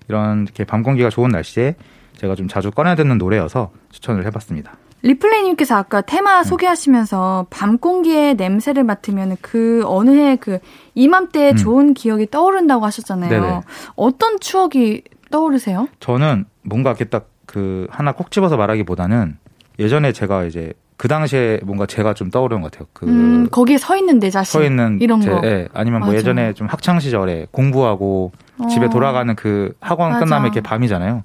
[0.08, 1.76] 이런 이렇게 밤 공기가 좋은 날씨에
[2.16, 4.72] 제가 좀 자주 꺼내 듣는 노래여서 추천을 해봤습니다.
[5.02, 6.48] 리플레이님께서 아까 테마 네.
[6.48, 10.58] 소개하시면서 밤 공기의 냄새를 맡으면 그 어느 해 그
[10.94, 11.56] 이맘때 음.
[11.56, 13.28] 좋은 기억이 떠오른다고 하셨잖아요.
[13.30, 13.60] 네네.
[13.96, 15.88] 어떤 추억이 떠오르세요?
[16.00, 19.36] 저는 뭔가 이렇게 딱 그 하나 꼭 집어서 말하기보다는
[19.78, 22.88] 예전에 제가 이제 그 당시에 뭔가 제가 좀 떠오르는 것 같아요.
[22.92, 24.60] 그 음, 거기에 서 있는 내 자신.
[24.60, 25.40] 서 있는 이런 제, 거.
[25.44, 26.18] 예, 아니면 뭐 맞아.
[26.18, 28.32] 예전에 좀 학창 시절에 공부하고
[28.70, 28.88] 집에 어.
[28.88, 30.24] 돌아가는 그 학원 맞아.
[30.24, 31.24] 끝나면 이렇게 밤이잖아요.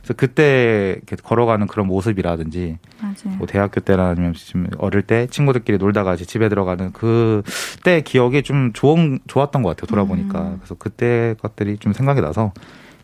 [0.00, 3.36] 그래서 그때 이렇게 걸어가는 그런 모습이라든지 맞아요.
[3.36, 8.72] 뭐 대학교 때나 아니면 지금 어릴 때 친구들끼리 놀다가 이제 집에 들어가는 그때 기억이 좀
[8.72, 9.86] 좋은 좋았던 것 같아요.
[9.86, 10.56] 돌아보니까 음.
[10.60, 12.52] 그래서 그때 것들이 좀 생각이 나서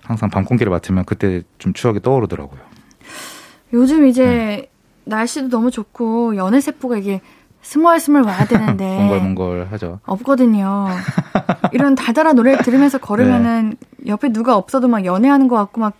[0.02, 2.60] 항상 밤 공기를 맡으면 그때 좀 추억이 떠오르더라고요.
[3.74, 4.70] 요즘 이제 네.
[5.06, 7.20] 날씨도 너무 좋고 연애 세포가 이게
[7.62, 10.00] 스멀스멀 와야 되는데 몽글몽글 하죠.
[10.04, 10.86] 없거든요.
[11.72, 14.10] 이런 달달한 노래를 들으면서 걸으면은 네.
[14.10, 15.94] 옆에 누가 없어도 막 연애하는 것 같고 막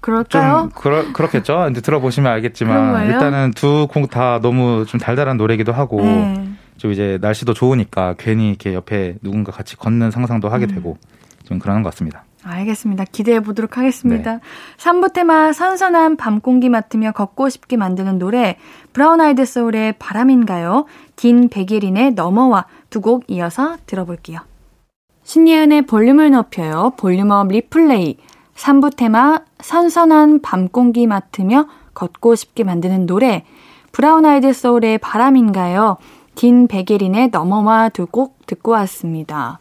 [0.00, 0.68] 그럴까요?
[0.70, 1.56] 좀 그러, 그렇겠죠.
[1.64, 3.06] 근데 들어보시면 알겠지만?
[3.06, 6.48] 일단은 두 곡 다 너무 좀 달달한 노래기도 하고 네.
[6.76, 10.74] 좀 이제 날씨도 좋으니까 괜히 이렇게 옆에 누군가 같이 걷는 상상도 하게 음.
[10.74, 10.98] 되고
[11.44, 12.24] 좀 그러는 것 같습니다.
[12.44, 13.04] 알겠습니다.
[13.10, 14.34] 기대해 보도록 하겠습니다.
[14.34, 14.40] 네.
[14.76, 18.58] 3부 테마 선선한 밤 공기 맡으며 걷고 싶게 만드는 노래
[18.92, 20.84] 브라운 아이드 소울의 바람인가요?
[21.16, 24.40] 딘 백예린의 넘어와 두 곡 이어서 들어볼게요.
[25.24, 26.92] 신예은의 볼륨을 높여요.
[26.96, 28.18] 볼륨업 리플레이
[28.54, 33.44] 3부 테마 선선한 밤 공기 맡으며 걷고 싶게 만드는 노래
[33.92, 35.96] 브라운 아이드 소울의 바람인가요?
[36.34, 39.58] 딘 백예린의 넘어와 두 곡 듣고 왔습니다.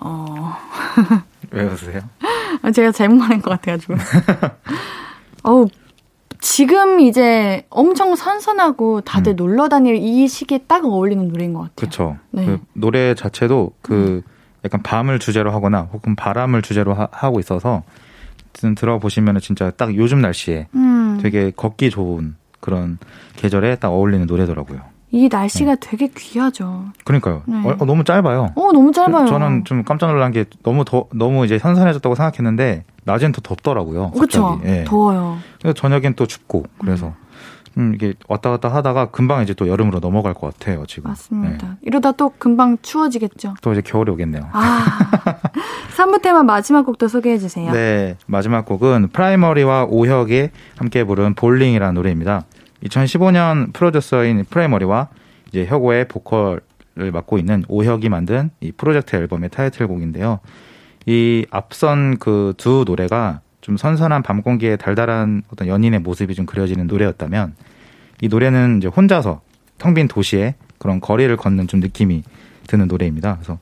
[0.00, 0.54] 어...
[1.56, 2.00] 왜 웃으세요?
[2.62, 3.94] 아, 제가 잘못 말한 것 같아가지고.
[5.42, 5.68] 어우,
[6.40, 9.36] 지금 이제 엄청 선선하고 다들 음.
[9.36, 11.74] 놀러 다닐 이 시기에 딱 어울리는 노래인 것 같아요.
[11.76, 12.18] 그렇죠.
[12.30, 12.44] 네.
[12.44, 14.22] 그 노래 자체도 그
[14.64, 17.82] 약간 밤을 주제로 하거나 혹은 바람을 주제로 하, 고 있어서
[18.52, 22.98] 들어보시면 진짜 딱 요즘 날씨에 음, 되게 걷기 좋은 그런
[23.36, 24.80] 계절에 딱 어울리는 노래더라고요.
[25.10, 26.86] 이 날씨가 되게 귀하죠.
[27.04, 27.42] 그러니까요.
[27.46, 27.56] 네.
[27.64, 28.52] 어, 어, 너무 짧아요.
[28.54, 29.26] 어, 너무 짧아요.
[29.26, 34.10] 저 는 좀 깜짝 놀란 게 너무 더 너무 이제 선선해졌다고 생각했는데 낮엔 더 덥더라고요.
[34.10, 34.60] 그렇죠.
[34.64, 34.84] 예.
[34.86, 35.38] 더워요.
[35.60, 37.14] 그래서 저녁엔 또 춥고 그래서
[37.74, 41.08] 좀 이게 왔다 갔다 하다가 금방 이제 또 여름으로 넘어갈 것 같아요 지금.
[41.10, 41.66] 맞습니다.
[41.68, 41.72] 네.
[41.82, 43.54] 이러다 또 금방 추워지겠죠.
[43.62, 44.48] 또 이제 겨울이 오겠네요.
[44.52, 44.98] 아,
[45.96, 47.70] 3부 테마 마지막 곡도 소개해 주세요.
[47.72, 50.48] 네, 마지막 곡은 프라이머리와 오혁이
[50.78, 52.42] 함께 부른 Bawling이라는 노래입니다.
[52.84, 55.08] 2015년 프로듀서인 프라이머리와
[55.48, 56.60] 이제 혁오의 보컬을
[57.12, 60.40] 맡고 있는 오혁이 만든 이 프로젝트 앨범의 타이틀곡인데요.
[61.06, 66.86] 이 앞선 그 두 노래가 좀 선선한 밤 공기에 달달한 어떤 연인의 모습이 좀 그려지는
[66.86, 67.54] 노래였다면
[68.20, 69.40] 이 노래는 이제 혼자서
[69.78, 72.22] 텅 빈 도시에 그런 거리를 걷는 좀 느낌이
[72.66, 73.36] 드는 노래입니다.
[73.36, 73.58] 그래서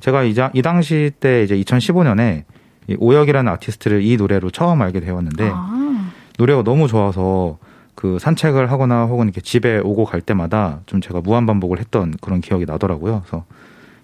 [0.00, 2.44] 제가 이자, 이 당시 때 이제 2015년에
[2.88, 7.58] 이 오혁이라는 아티스트를 이 노래로 처음 알게 되었는데 아, 노래가 너무 좋아서
[7.96, 12.40] 그 산책을 하거나 혹은 이렇게 집에 오고 갈 때마다 좀 제가 무한 반복을 했던 그런
[12.40, 13.22] 기억이 나더라고요.
[13.26, 13.44] 그래서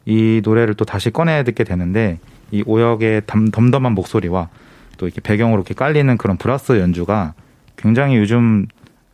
[0.06, 2.18] 이 노래를 또 다시 꺼내 듣게 되는데
[2.50, 4.48] 이 오혁의 담, 덤덤한 목소리와
[4.96, 7.34] 또 이렇게 배경으로 이렇게 깔리는 그런 브라스 연주가
[7.76, 8.66] 굉장히 요즘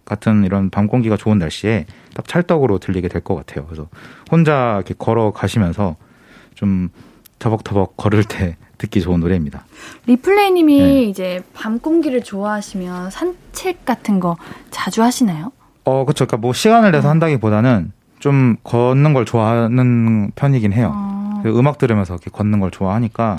[0.05, 3.67] 같은 이런 밤 공기가 좋은 날씨에 딱 찰떡으로 들리게 될 것 같아요.
[3.67, 3.89] 그래서
[4.31, 5.97] 혼자 이렇게 걸어 가시면서
[6.55, 6.89] 좀
[7.41, 9.65] 터벅터벅 걸을 때 듣기 좋은 노래입니다.
[10.07, 11.03] 리플레이님이 네.
[11.05, 14.37] 이제 밤 공기를 좋아하시면 산책 같은 거
[14.71, 15.53] 자주 하시나요?
[15.85, 16.27] 어, 그렇죠.
[16.27, 17.11] 그러니까 뭐 시간을 내서 음.
[17.13, 20.93] 한다기보다는 좀 걷는 걸 좋아하는 편이긴 해요.
[20.95, 21.43] 어.
[21.47, 23.37] 음악 들으면서 이렇게 걷는 걸 좋아하니까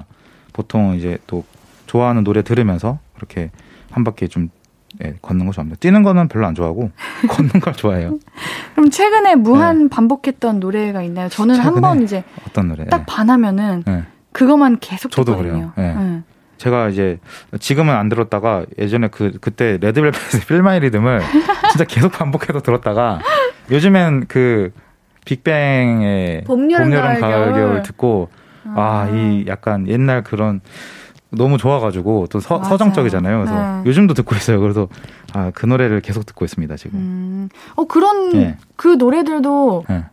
[0.54, 1.44] 보통 이제 또
[1.86, 3.52] 좋아하는 노래 들으면서 그렇게
[3.92, 4.50] 한 바퀴 좀
[5.04, 5.78] 예, 걷는 거 좋아합니다.
[5.80, 6.92] 뛰는 거는 별로 안 좋아하고
[7.30, 8.18] 걷는 걸 좋아해요.
[8.74, 9.90] 그럼 최근에 무한 네.
[9.90, 11.30] 반복했던 노래가 있나요?
[11.30, 12.86] 저는 한 번 이제 어떤 노래?
[12.86, 14.04] 딱 반하면은 네.
[14.40, 15.74] 그것만 계속 저도 듣거든요.
[15.76, 15.94] 그래요.
[15.94, 15.94] 네.
[15.94, 16.22] 네.
[16.56, 17.20] 제가 이제
[17.60, 21.22] 지금은 안 들었다가 예전에 그 그때 레드벨벳의 필마이 리듬을
[21.72, 23.20] 진짜 계속 반복해서 들었다가
[23.70, 24.72] 요즘엔 그
[25.26, 28.30] 빅뱅의 봄, 여름, 가을, 가을, 겨울 듣고
[28.76, 30.62] 아이 아, 약간 옛날 그런
[31.32, 33.40] 너무 좋아가지고 또 서, 서정적이잖아요.
[33.40, 33.84] 그래서 네.
[33.86, 34.62] 요즘도 듣고 있어요.
[34.62, 34.88] 그래서
[35.34, 36.98] 아, 그 노래를 계속 듣고 있습니다, 지금.
[36.98, 37.50] 음.
[37.76, 38.58] 어, 그런 네.
[38.78, 40.06] 그 노래들도 네.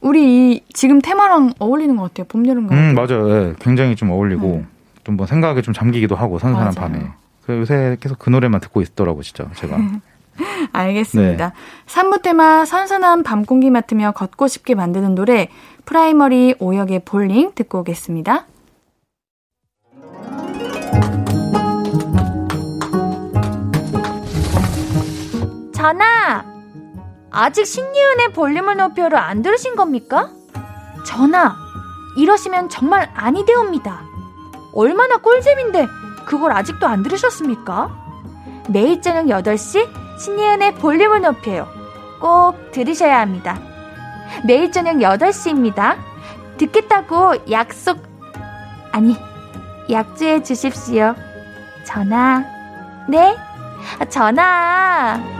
[0.00, 2.26] 우리 이 지금 테마랑 어울리는 것 같아요.
[2.28, 2.78] 봄, 여름, 가을.
[2.78, 3.28] 음, 맞아요.
[3.28, 3.54] 네.
[3.60, 4.64] 굉장히 좀 어울리고 네.
[5.04, 6.92] 좀뭐 생각에 좀 잠기기도 하고 선선한 맞아요.
[6.92, 7.06] 밤에.
[7.48, 9.76] 요새 계속 그 노래만 듣고 있더라고 진짜 제가.
[10.72, 11.48] 알겠습니다.
[11.48, 11.54] 네.
[11.86, 15.48] 3부 테마 선선한 밤 공기 맡으며 걷고 싶게 만드는 노래
[15.84, 18.46] 프라이머리 오혁의 Bawling 듣고 오겠습니다.
[25.72, 26.49] 전하!
[27.30, 30.30] 아직 신예은의 볼륨을 높여를 안 들으신 겁니까?
[31.04, 31.56] 전하!
[32.16, 34.02] 이러시면 정말 아니 되옵니다.
[34.74, 35.86] 얼마나 꿀잼인데
[36.26, 37.90] 그걸 아직도 안 들으셨습니까?
[38.68, 41.66] 매일 저녁 8시 신예은의 볼륨을 높여요.
[42.20, 43.58] 꼭 들으셔야 합니다.
[44.44, 45.96] 매일 저녁 8시입니다.
[46.58, 47.98] 듣겠다고 약속,
[48.92, 49.16] 아니,
[49.90, 51.14] 약주해 주십시오.
[51.84, 52.44] 전화.
[53.08, 53.36] 네?
[54.08, 55.39] 전화.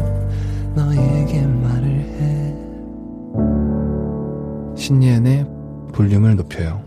[4.81, 5.45] 신예은의
[5.93, 6.83] 볼륨을 높여요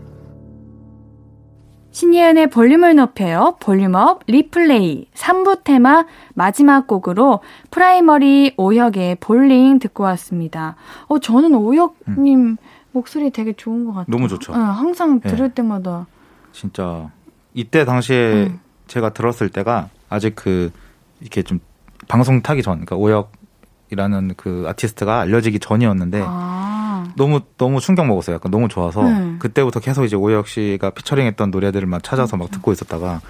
[1.91, 3.55] 신예은의 볼륨을 높여요.
[3.61, 7.39] Volume Up Replay 3부 테마 마지막 곡으로
[7.71, 10.75] 프라이머리 오혁의 Bawling 듣고 왔습니다.
[11.07, 12.57] 어, 저는 오혁님 음.
[12.91, 14.07] 목소리 되게 좋은 것 같아요.
[14.09, 14.51] 너무 좋죠.
[14.51, 15.29] 네, 항상 네.
[15.29, 15.53] 들을 네.
[15.53, 16.05] 때마다.
[16.51, 17.09] 진짜
[17.53, 18.59] 이때 당시에 음.
[18.87, 20.73] 제가 들었을 때가 아직 그
[21.21, 21.61] 이렇게 좀
[22.09, 23.31] 방송 타기 전, 그러니까 오혁
[23.91, 27.05] 이라는 그 아티스트가 알려지기 전이었는데 아.
[27.15, 28.35] 너무 너무 충격 먹었어요.
[28.35, 29.35] 약간 너무 좋아서 네.
[29.39, 33.21] 그때부터 계속 이제 오혁 씨가 피처링했던 노래들을 막 찾아서 막 듣고 있었다가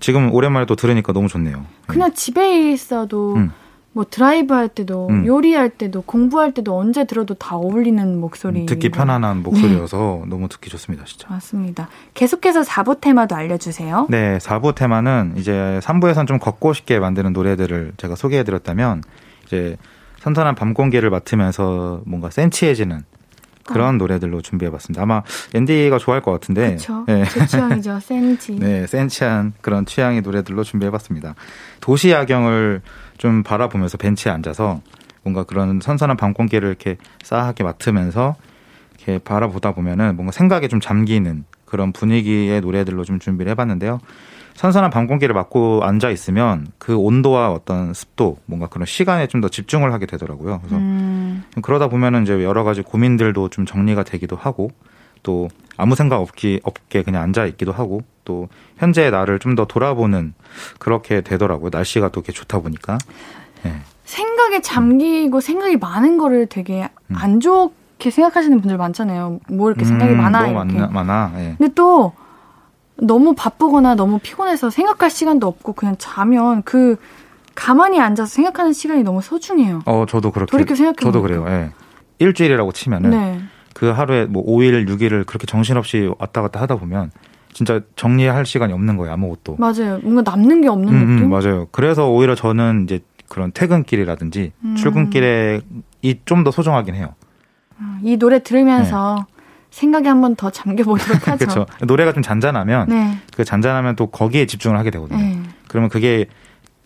[0.00, 1.64] 지금 오랜만에 또 들으니까 너무 좋네요.
[1.86, 2.14] 그냥 네.
[2.14, 3.52] 집에 있어도 음.
[3.92, 5.26] 뭐 드라이브 할 때도 음.
[5.26, 10.28] 요리할 때도 공부할 때도 언제 들어도 다 어울리는 목소리 듣기 편안한 목소리여서 네.
[10.28, 16.38] 너무 듣기 좋습니다 진짜 맞습니다 계속해서 4부 테마도 알려주세요 네 4부 테마는 이제 3부에선 좀
[16.38, 19.02] 걷고 싶게 만드는 노래들을 제가 소개해드렸다면
[19.48, 19.76] 이제
[20.18, 23.02] 선선한 밤 공기를 맡으면서 뭔가 센치해지는
[23.64, 23.98] 그런 어.
[23.98, 25.02] 노래들로 준비해봤습니다.
[25.02, 25.22] 아마
[25.54, 26.68] 앤디가 좋아할 것 같은데.
[26.68, 27.04] 그렇죠.
[27.06, 27.24] 네.
[27.24, 28.00] 제 취향이죠.
[28.00, 28.52] 센치.
[28.52, 31.34] 네, 센치한 그런 취향의 노래들로 준비해봤습니다.
[31.80, 32.80] 도시 야경을
[33.18, 34.80] 좀 바라보면서 벤치에 앉아서
[35.22, 38.36] 뭔가 그런 선선한 밤 공기를 이렇게 싸하게 맡으면서
[38.96, 44.00] 이렇게 바라보다 보면은 뭔가 생각에 좀 잠기는 그런 분위기의 노래들로 좀 준비를 해봤는데요.
[44.58, 49.48] 선선한 밤 공기를 맞고 앉아 있으면 그 온도와 어떤 습도 뭔가 그런 시간에 좀 더
[49.48, 50.58] 집중을 하게 되더라고요.
[50.58, 51.44] 그래서 음.
[51.62, 54.70] 그러다 보면은 이제 여러 가지 고민들도 좀 정리가 되기도 하고
[55.22, 58.48] 또 아무 생각 없기 없게 그냥 앉아 있기도 하고 또
[58.78, 60.34] 현재의 나를 좀 더 돌아보는
[60.80, 61.70] 그렇게 되더라고요.
[61.72, 62.98] 날씨가 또 이렇게 좋다 보니까.
[63.62, 63.74] 네.
[64.04, 65.40] 생각에 잠기고 음.
[65.40, 67.16] 생각이 많은 거를 되게 음.
[67.16, 69.38] 안 좋게 생각하시는 분들 많잖아요.
[69.50, 70.78] 뭐 이렇게 생각이 음, 많아 이렇게.
[70.78, 71.32] 많나, 많아.
[71.36, 71.54] 네.
[71.58, 72.12] 근데 또
[73.00, 76.96] 너무 바쁘거나 너무 피곤해서 생각할 시간도 없고 그냥 자면 그
[77.54, 79.82] 가만히 앉아서 생각하는 시간이 너무 소중해요.
[79.86, 80.50] 어, 저도 그렇게.
[80.50, 81.44] 돌이켜 생각해 저도 그래요.
[81.48, 81.70] 예.
[82.18, 83.40] 일주일이라고 치면은 네.
[83.74, 87.10] 그 하루에 뭐 5일, 6일을 그렇게 정신없이 왔다 갔다 하다 보면
[87.52, 89.56] 진짜 정리할 시간이 없는 거예요, 아무것도.
[89.58, 89.98] 맞아요.
[90.02, 91.24] 뭔가 남는 게 없는 음, 음 느낌?
[91.24, 91.66] 음, 맞아요.
[91.72, 94.74] 그래서 오히려 저는 이제 그런 퇴근길이라든지 음.
[94.76, 95.60] 출근길에
[96.02, 97.14] 이 좀 더 소중하긴 해요.
[97.80, 99.37] 아, 이 노래 들으면서 네.
[99.70, 101.38] 생각에 한 번 더 잠겨보도록 하죠.
[101.46, 101.66] 그렇죠.
[101.86, 103.18] 노래가 좀 잔잔하면 네.
[103.36, 105.18] 그 잔잔하면 또 거기에 집중을 하게 되거든요.
[105.20, 105.38] 네.
[105.68, 106.26] 그러면 그게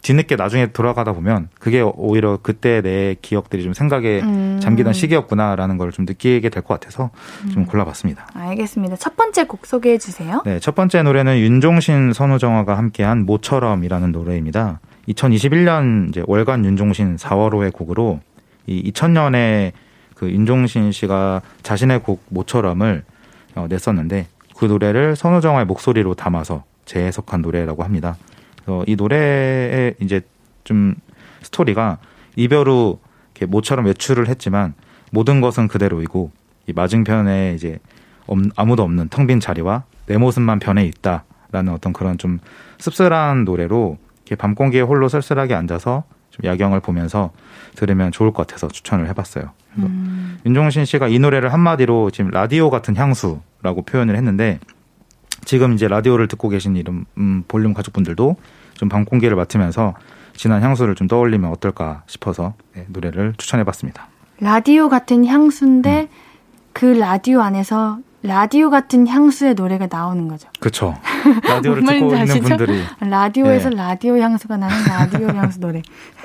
[0.02, 4.58] 뒤늦게 나중에 돌아가다 보면 그게 오히려 그때 내 기억들이 좀 생각에 음.
[4.60, 7.10] 잠기던 시기였구나라는 걸 좀 느끼게 될 것 같아서
[7.52, 8.26] 좀 골라봤습니다.
[8.34, 8.96] 알겠습니다.
[8.96, 10.42] 첫 번째 곡 소개해 주세요.
[10.44, 14.80] 네, 첫 번째 노래는 윤종신, 선우정아가 함께한 모처럼이라는 노래입니다.
[15.08, 18.20] 2021년 이제 월간 윤종신 4월호의 곡으로
[18.66, 19.70] 이 2000년에
[20.22, 23.02] 그 윤종신 씨가 자신의 곡 모처럼을
[23.56, 28.16] 어, 냈었는데 그 노래를 선우정아의 목소리로 담아서 재해석한 노래라고 합니다.
[28.64, 30.20] 그래서 이 노래의 이제
[30.62, 30.94] 좀
[31.42, 31.98] 스토리가
[32.36, 33.00] 이별 후
[33.34, 34.74] 이렇게 모처럼 외출을 했지만
[35.10, 36.30] 모든 것은 그대로이고
[36.68, 37.80] 이 맞은편에 이제
[38.28, 42.38] 없- 아무도 없는 텅 빈 자리와 내 모습만 변해 있다라는 어떤 그런 좀
[42.78, 47.32] 씁쓸한 노래로 이렇게 밤 공기에 홀로 쓸쓸하게 앉아서 좀 야경을 보면서
[47.74, 49.50] 들으면 좋을 것 같아서 추천을 해봤어요.
[49.74, 50.38] 그래서 음.
[50.46, 54.58] 윤종신 씨가 이 노래를 한마디로 지금 라디오 같은 향수라고 표현을 했는데
[55.44, 58.36] 지금 이제 라디오를 듣고 계신 이름 음, 볼륨 가족분들도
[58.74, 59.94] 좀 밤 공기를 맡으면서
[60.34, 64.08] 진한 향수를 좀 떠올리면 어떨까 싶어서 네, 노래를 추천해봤습니다.
[64.40, 65.26] 라디오 같은 음.
[65.26, 66.08] 향수인데
[66.72, 70.48] 그 라디오 안에서 라디오 같은 향수의 노래가 나오는 거죠.
[70.60, 70.94] 그렇죠.
[71.42, 72.40] 라디오를 뭔 듣고 있는?
[72.40, 73.76] 분들이 라디오에서 네.
[73.76, 75.82] 라디오 향수가 나는 라디오 향수 노래.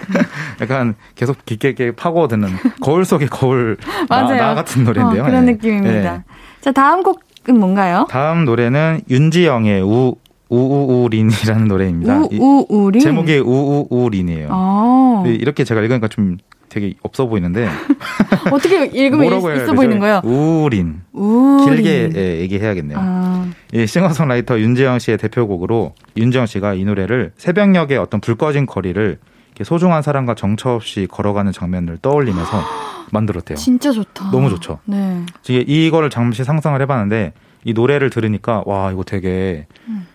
[0.61, 2.49] 약간 계속 깊게 있게 파고 드는
[2.81, 3.77] 거울 속의 거울
[4.09, 4.37] 나, 맞아요.
[4.41, 5.23] 나 같은 노래인데요.
[5.23, 5.53] 어, 그런 네.
[5.53, 6.13] 느낌입니다.
[6.17, 6.23] 네.
[6.61, 8.05] 자, 다음 곡은 뭔가요?
[8.09, 10.15] 다음 노래는 윤지영의 우
[10.49, 12.21] 우우우린이라는 노래입니다.
[12.31, 13.01] 이- 우우우리.
[13.01, 14.47] 제목이 우우우린이에요.
[14.51, 15.23] 어.
[15.27, 16.37] 이렇게 제가 읽으니까 좀
[16.79, 17.67] 되게 없어 보이는데
[18.51, 19.73] 어떻게 읽으면 해야 있어?
[19.73, 20.21] 보이는 거예요?
[20.23, 21.65] 우린 우리.
[21.65, 22.97] 길게 예, 얘기해야겠네요.
[23.01, 29.17] 아, 이 싱어송라이터 윤지영 씨의 대표곡으로 윤지영 씨가 이 노래를 새벽녘의 어떤 불 꺼진 거리를
[29.63, 32.61] 소중한 사람과 정처 없이 걸어가는 장면을 떠올리면서
[33.11, 33.57] 만들었대요.
[33.57, 34.29] 진짜 좋다.
[34.29, 34.79] 너무 좋죠.
[34.85, 35.25] 네.
[35.47, 40.05] 이게 이거를 잠시 상상을 해봤는데 이 노래를 들으니까 와 이거 되게 음.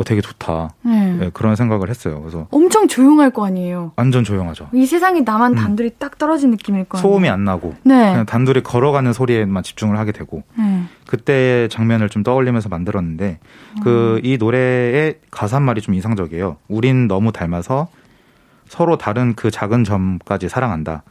[0.00, 1.18] 어, 되게 좋다 네.
[1.20, 2.20] 예, 그런 생각을 했어요.
[2.20, 3.92] 그래서 엄청 조용할 거 아니에요.
[3.96, 4.68] 완전 조용하죠.
[4.72, 5.56] 이 세상에 나만 음.
[5.56, 7.02] 단둘이 딱 떨어진 느낌일 거 아니에요.
[7.02, 8.10] 소음이 안 나고 네.
[8.10, 10.84] 그냥 단둘이 걸어가는 소리에만 집중을 하게 되고 네.
[11.06, 13.40] 그때 장면을 좀 떠올리면서 만들었는데
[13.76, 13.82] 음.
[13.82, 16.56] 그이 노래의 가사 말이 좀 인상적이에요.
[16.68, 17.88] 우린 너무 닮아서
[18.68, 21.02] 서로 다른 그 작은 점까지 사랑한다.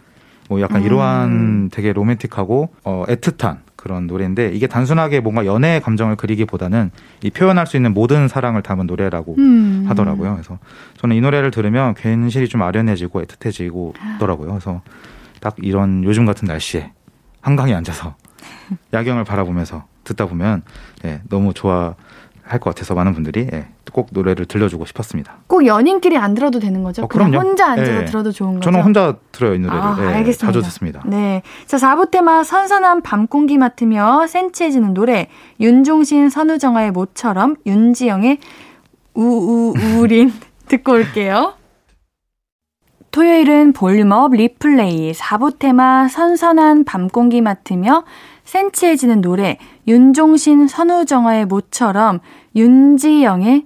[0.50, 0.86] 뭐 약간 음.
[0.88, 6.92] 이러한 되게 로맨틱하고 어 애틋한 그런 노래인데 이게 단순하게 뭔가 연애의 감정을 그리기보다는
[7.24, 9.86] 이 표현할 수 있는 모든 사랑을 담은 노래라고 음.
[9.88, 10.34] 하더라고요.
[10.34, 10.60] 그래서
[10.98, 14.50] 저는 이 노래를 들으면 괜시리 좀 아련해지고 애틋해지고 더라고요.
[14.50, 14.82] 그래서
[15.40, 16.92] 딱 이런 요즘 같은 날씨에
[17.42, 18.16] 한강에 앉아서
[18.94, 20.64] 야경을 바라보면서 듣다 보면
[21.06, 21.96] 예, 너무 좋아
[22.50, 25.38] 할 것 같아서 많은 분들이 예, 꼭 노래를 들려주고 싶었습니다.
[25.48, 27.04] 꼭 연인끼리 안 들어도 되는 거죠?
[27.04, 27.38] 어, 그럼요.
[27.38, 28.06] 혼자 앉아서 예.
[28.06, 28.62] 들어도 좋은 거죠?
[28.62, 29.80] 저는 혼자 들어요 이 노래를.
[29.82, 30.46] 아, 예, 알겠습니다.
[30.48, 31.02] 자주 듣습니다.
[31.06, 31.44] 네.
[31.68, 35.28] 자, 4부 테마 선선한 밤 공기 맡으며 센치해지는 노래
[35.60, 38.40] 윤종신 선우정아의 모처럼 윤지영의
[39.14, 40.34] 우우우린
[40.68, 41.54] 듣고 올게요.
[43.12, 48.04] 토요일은 볼륨업 리플레이 4부 테마 선선한 밤 공기 맡으며
[48.54, 52.20] 센치해지는 노래 윤종신 선우정아의 모처럼
[52.56, 53.66] 윤지영의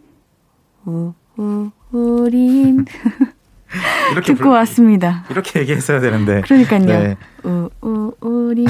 [0.85, 2.85] 우 우 우린
[4.11, 5.23] 이렇게 듣고 불- 왔습니다.
[5.31, 6.41] 이렇게 얘기했어야 되는데.
[6.41, 6.85] 그러니까요.
[6.85, 7.15] 네.
[7.43, 8.67] 우 우 우린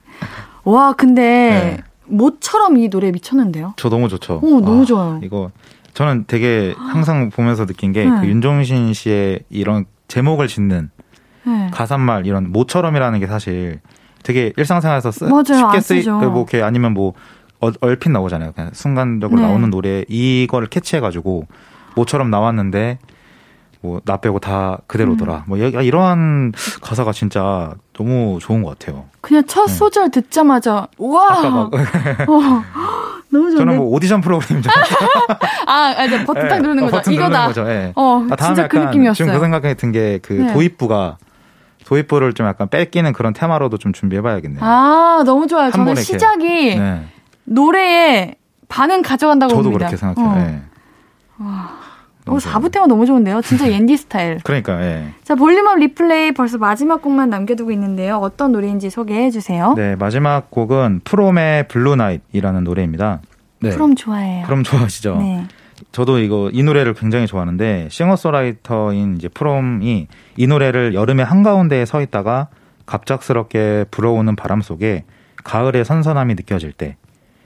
[0.64, 1.82] 와 근데 네.
[2.06, 3.74] 모처럼 이 노래 미쳤는데요.
[3.76, 4.40] 저 너무 좋죠.
[4.42, 5.20] 오, 너무 와, 좋아요.
[5.22, 5.50] 이거
[5.94, 8.20] 저는 되게 항상 보면서 느낀 게 네.
[8.20, 10.90] 그 윤종신 씨의 이런 제목을 짓는
[11.44, 11.70] 네.
[11.72, 13.80] 가사말 이런 모처럼이라는 게 사실
[14.26, 15.42] 되게 일상생활에서 쓰, 맞아요.
[15.66, 16.18] 안 쉽게 쓰이 쓰죠.
[16.18, 17.12] 그뭐 이렇게 아니면 뭐
[17.60, 18.52] 어- 얼핏 나오잖아요.
[18.52, 19.46] 그냥 순간적으로 네.
[19.46, 21.46] 나오는 노래 이거를 캐치해가지고
[21.94, 22.98] 모처럼 나왔는데
[23.82, 25.34] 뭐 나 빼고 다 그대로더라.
[25.36, 25.42] 음.
[25.46, 26.52] 뭐 이- 이러한
[26.82, 29.04] 가사가 진짜 너무 좋은 것 같아요.
[29.20, 29.72] 그냥 첫 네.
[29.72, 31.70] 소절 듣자마자 와 어,
[33.30, 33.56] 너무 좋은데.
[33.58, 34.70] 저는 뭐 오디션 프로그램 줄.
[35.66, 36.96] 아, 아, 이제 버튼 딱 예, 누르는 어, 거죠.
[36.96, 37.46] 버튼 이거다.
[37.46, 37.68] 거죠.
[37.68, 37.92] 예.
[37.94, 39.14] 어, 아, 다음에 진짜 그 느낌이었어요.
[39.14, 40.52] 지금 그 생각이 든 게그 네.
[40.52, 41.18] 도입부가
[41.86, 44.60] 도입부를 좀 약간 뺏기는 그런 테마로도 좀 준비해봐야겠네요.
[44.62, 45.66] 아, 너무 좋아요.
[45.66, 45.94] 한 저는.
[45.96, 47.02] 시작이 네.
[47.44, 48.34] 노래에
[48.68, 49.86] 반은 가져간다고 저도 봅니다.
[49.86, 50.32] 그렇게 생각해요.
[50.32, 50.38] 어.
[50.40, 50.60] 예.
[51.38, 51.68] 어,
[52.24, 53.40] 너무 4부 테마 너무 좋은데요.
[53.42, 54.40] 진짜 옌디 스타일.
[54.42, 55.12] 그러니까 예.
[55.22, 58.16] 자, Volume Up Replay 벌써 마지막 곡만 남겨두고 있는데요.
[58.16, 59.74] 어떤 노래인지 소개해 주세요.
[59.76, 63.20] 네, 마지막 곡은 프롬의 Blue Night이라는 노래입니다.
[63.60, 63.70] 네.
[63.70, 64.44] 프롬 좋아해요.
[64.46, 65.16] 프롬 좋아하시죠?
[65.18, 65.46] 네.
[65.92, 72.48] 저도 이거 이 노래를 굉장히 좋아하는데 싱어송라이터인 이제 프롬이 이 노래를 여름의 한가운데에 서 있다가
[72.86, 75.04] 갑작스럽게 불어오는 바람 속에
[75.44, 76.96] 가을의 선선함이 느껴질 때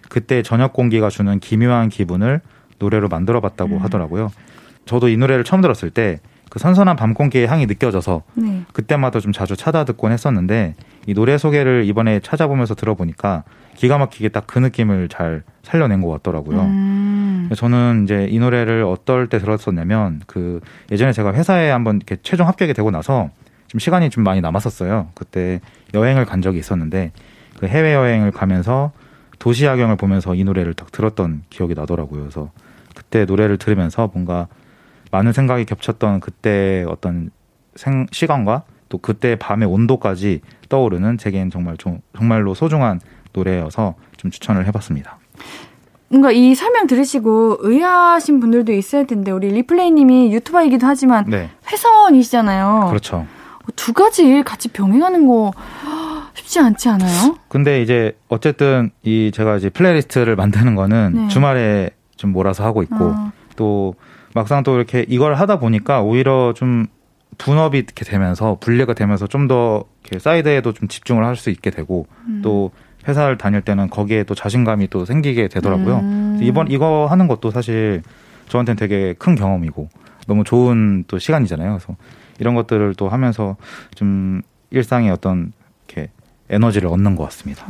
[0.09, 2.41] 그때 저녁 공기가 주는 기묘한 기분을
[2.79, 3.83] 노래로 만들어 봤다고 음.
[3.83, 4.31] 하더라고요.
[4.87, 6.21] 저도 이 노래를 처음 들었을 때
[6.51, 8.65] 그 선선한 밤 공기의 향이 느껴져서 네.
[8.73, 10.75] 그때마다 좀 자주 찾아 듣곤 했었는데
[11.07, 13.45] 이 노래 소개를 이번에 찾아보면서 들어보니까
[13.81, 16.61] 기가 막히게 딱 그 느낌을 잘 살려낸 것 같더라고요.
[16.61, 17.49] 음.
[17.55, 20.61] 저는 이제 이 노래를 어떨 때 들었었냐면 그
[20.93, 23.31] 예전에 제가 회사에 한번 이렇게 최종 합격이 되고 나서
[23.69, 25.09] 좀 시간이 좀 많이 남았었어요.
[25.15, 25.61] 그때
[25.95, 27.13] 여행을 간 적이 있었는데
[27.59, 28.93] 그 해외 여행을 가면서
[29.39, 32.21] 도시 야경을 보면서 이 노래를 딱 들었던 기억이 나더라고요.
[32.21, 32.51] 그래서
[32.95, 34.47] 그때 노래를 들으면서 뭔가
[35.11, 37.31] 많은 생각이 겹쳤던 그때 어떤
[37.77, 43.01] 생, 시간과 또 그때 밤의 온도까지 떠오르는 제겐 정말 좀, 정말로 소중한
[43.33, 45.19] 노래여서 좀 추천을 해봤습니다.
[46.09, 52.87] 뭔가 이 설명 들으시고 의아하신 분들도 있을 텐데 우리 리플레이님이 유튜버이기도 하지만 네, 회사원이시잖아요.
[52.89, 53.27] 그렇죠.
[53.77, 55.53] 두 가지 일 같이 병행하는 거
[56.35, 57.37] 쉽지 않지 않아요?
[57.49, 61.29] 근데 이제 어쨌든 이 제가 이제 플레이리스트를 만드는 거는 네.
[61.29, 63.95] 주말에 좀 몰아서 하고 있고 어, 또
[64.35, 66.87] 막상 또 이렇게 이걸 하다 보니까 오히려 좀
[67.39, 69.85] 분업이 이렇게 되면서 분리가 되면서 좀 더
[70.19, 72.41] 사이드에도 좀 집중을 할 수 있게 되고 음.
[72.43, 72.73] 또
[73.11, 75.99] 회사를 다닐 때는 거기에 또 자신감이 또 생기게 되더라고요.
[75.99, 76.39] 음.
[76.43, 78.03] 이번 이거 하는 것도 사실
[78.49, 79.89] 저한테는 되게 큰 경험이고
[80.27, 81.71] 너무 좋은 또 시간이잖아요.
[81.71, 81.97] 그래서
[82.39, 83.57] 이런 것들을 또 하면서
[83.95, 85.53] 좀 일상의 어떤
[85.87, 86.11] 이렇게
[86.49, 87.67] 에너지를 얻는 것 같습니다.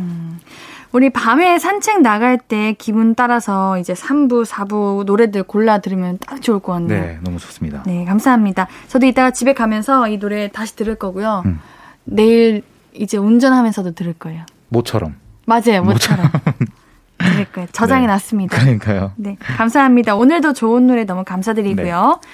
[0.92, 6.60] 우리 밤에 산책 나갈 때 기분 따라서 이제 3부, 4부 노래들 골라 들으면 딱 좋을
[6.60, 7.00] 것 같네요.
[7.00, 7.82] 네, 너무 좋습니다.
[7.86, 8.68] 네, 감사합니다.
[8.88, 11.42] 저도 이따가 집에 가면서 이 노래 다시 들을 거고요.
[11.46, 11.60] 음.
[12.04, 12.62] 내일
[12.92, 14.44] 이제 운전하면서도 들을 거예요.
[14.68, 15.14] 모처럼.
[15.50, 16.30] 맞아요, 모처럼.
[17.18, 17.68] 들을 거예요.
[17.72, 18.12] 저장해 네.
[18.12, 18.56] 놨습니다.
[18.58, 19.12] 그러니까요.
[19.16, 20.14] 네, 감사합니다.
[20.14, 22.20] 오늘도 좋은 노래 너무 감사드리고요.
[22.22, 22.28] 네.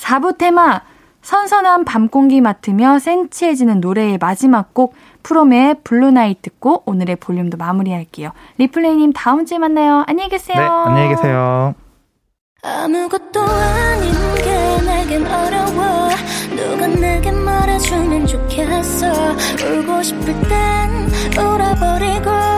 [0.00, 0.82] 4부 테마
[1.22, 4.94] 선선한 밤 공기 맡으며 센치해지는 노래의 마지막 곡
[5.24, 8.30] 프롬의 Blue Night 듣고 오늘의 볼륨도 마무리할게요.
[8.58, 10.04] Replay님 다음 주에 만나요.
[10.06, 10.56] 안녕히 계세요.
[10.56, 11.74] 네, 안녕히 계세요.
[12.62, 16.08] 아무것도 아닌 게 내겐 어려워
[16.56, 19.06] 누가 내게 말해주면 좋겠어
[19.64, 21.08] 울고 싶을 땐
[21.38, 22.57] 울어버리고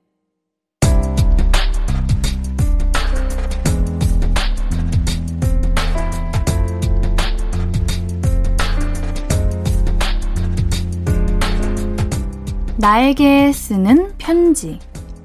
[12.77, 14.79] 나에게 쓰는 편지.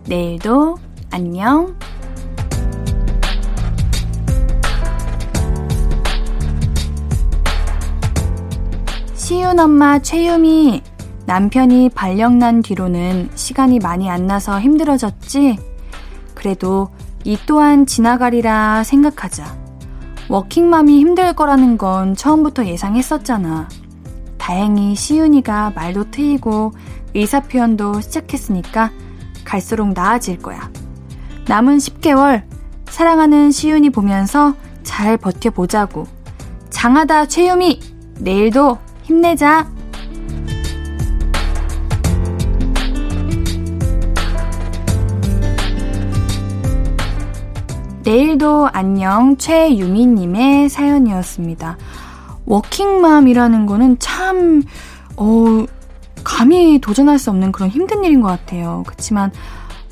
[0.06, 0.76] 내일도
[1.10, 1.76] 안녕.
[9.14, 10.82] 시윤 엄마 최유미.
[11.26, 15.58] 남편이 발령 난 뒤로는 시간이 많이 안 나서 힘들어졌지?
[16.34, 16.88] 그래도
[17.24, 19.56] 이 또한 지나가리라 생각하자.
[20.28, 23.68] 워킹맘이 힘들 거라는 건 처음부터 예상했었잖아.
[24.38, 26.72] 다행히 시윤이가 말도 트이고
[27.16, 28.90] 의사 표현도 시작했으니까
[29.44, 30.70] 갈수록 나아질 거야.
[31.48, 32.42] 남은 10개월
[32.90, 36.06] 사랑하는 시윤이 보면서 잘 버텨보자고.
[36.68, 37.80] 장하다 최유미
[38.18, 39.66] 내일도 힘내자.
[48.04, 51.78] 내일도 안녕 최유미님의 사연이었습니다.
[52.44, 54.62] 워킹맘이라는 거는 참,
[55.16, 55.64] 어,
[56.36, 58.82] 감히 도전할 수 없는 그런 힘든 일인 것 같아요.
[58.86, 59.32] 그렇지만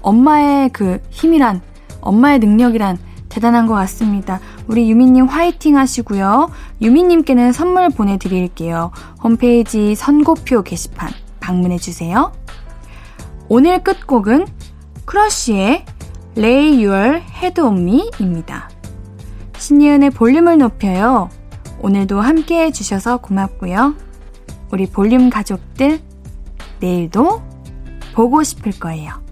[0.03, 1.63] 엄마의 그 힘이란,
[2.03, 2.99] 엄마의 능력이란
[3.31, 4.41] 대단한 것 같습니다.
[4.67, 6.51] 우리 유미님 화이팅 하시고요.
[6.83, 8.91] 유미님께는 선물 보내드릴게요.
[9.23, 11.09] 홈페이지 선곡표 게시판
[11.41, 12.31] 방문해주세요.
[13.49, 14.47] 오늘 끝곡은
[15.07, 15.87] 크러쉬의
[16.37, 18.69] Lay Your Head on Me입니다.
[19.57, 21.31] 신예은의 볼륨을 높여요.
[21.81, 23.95] 오늘도 함께 해주셔서 고맙고요.
[24.73, 26.01] 우리 볼륨 가족들,
[26.85, 27.41] 내일도
[28.15, 29.24] 보고 싶을 거예요.